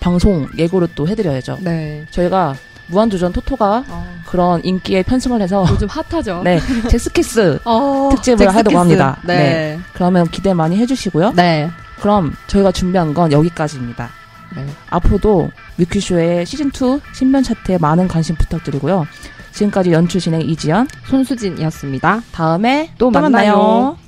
[0.00, 1.58] 방송 예고를 또 해드려야죠.
[1.60, 2.04] 네.
[2.10, 2.54] 저희가
[2.88, 6.42] 무한도전 토토가 아, 그런 인기에 편승을 해서 요즘 핫하죠.
[6.42, 8.56] 네 잭스키스 어, 특집을 잭스키스.
[8.56, 9.18] 하려고 합니다.
[9.24, 9.78] 네.
[9.92, 11.32] 그러면 기대 많이 해주시고요.
[11.36, 11.70] 네.
[12.00, 14.08] 그럼 저희가 준비한 건 여기까지입니다.
[14.56, 14.66] 네.
[14.90, 19.06] 앞으로도 뮤큐쇼의 시즌2 신변 차트에 많은 관심 부탁드리고요.
[19.52, 22.22] 지금까지 연출 진행 이지연, 손수진이었습니다.
[22.32, 23.56] 다음에 또 만나요.
[23.56, 23.98] 만나요.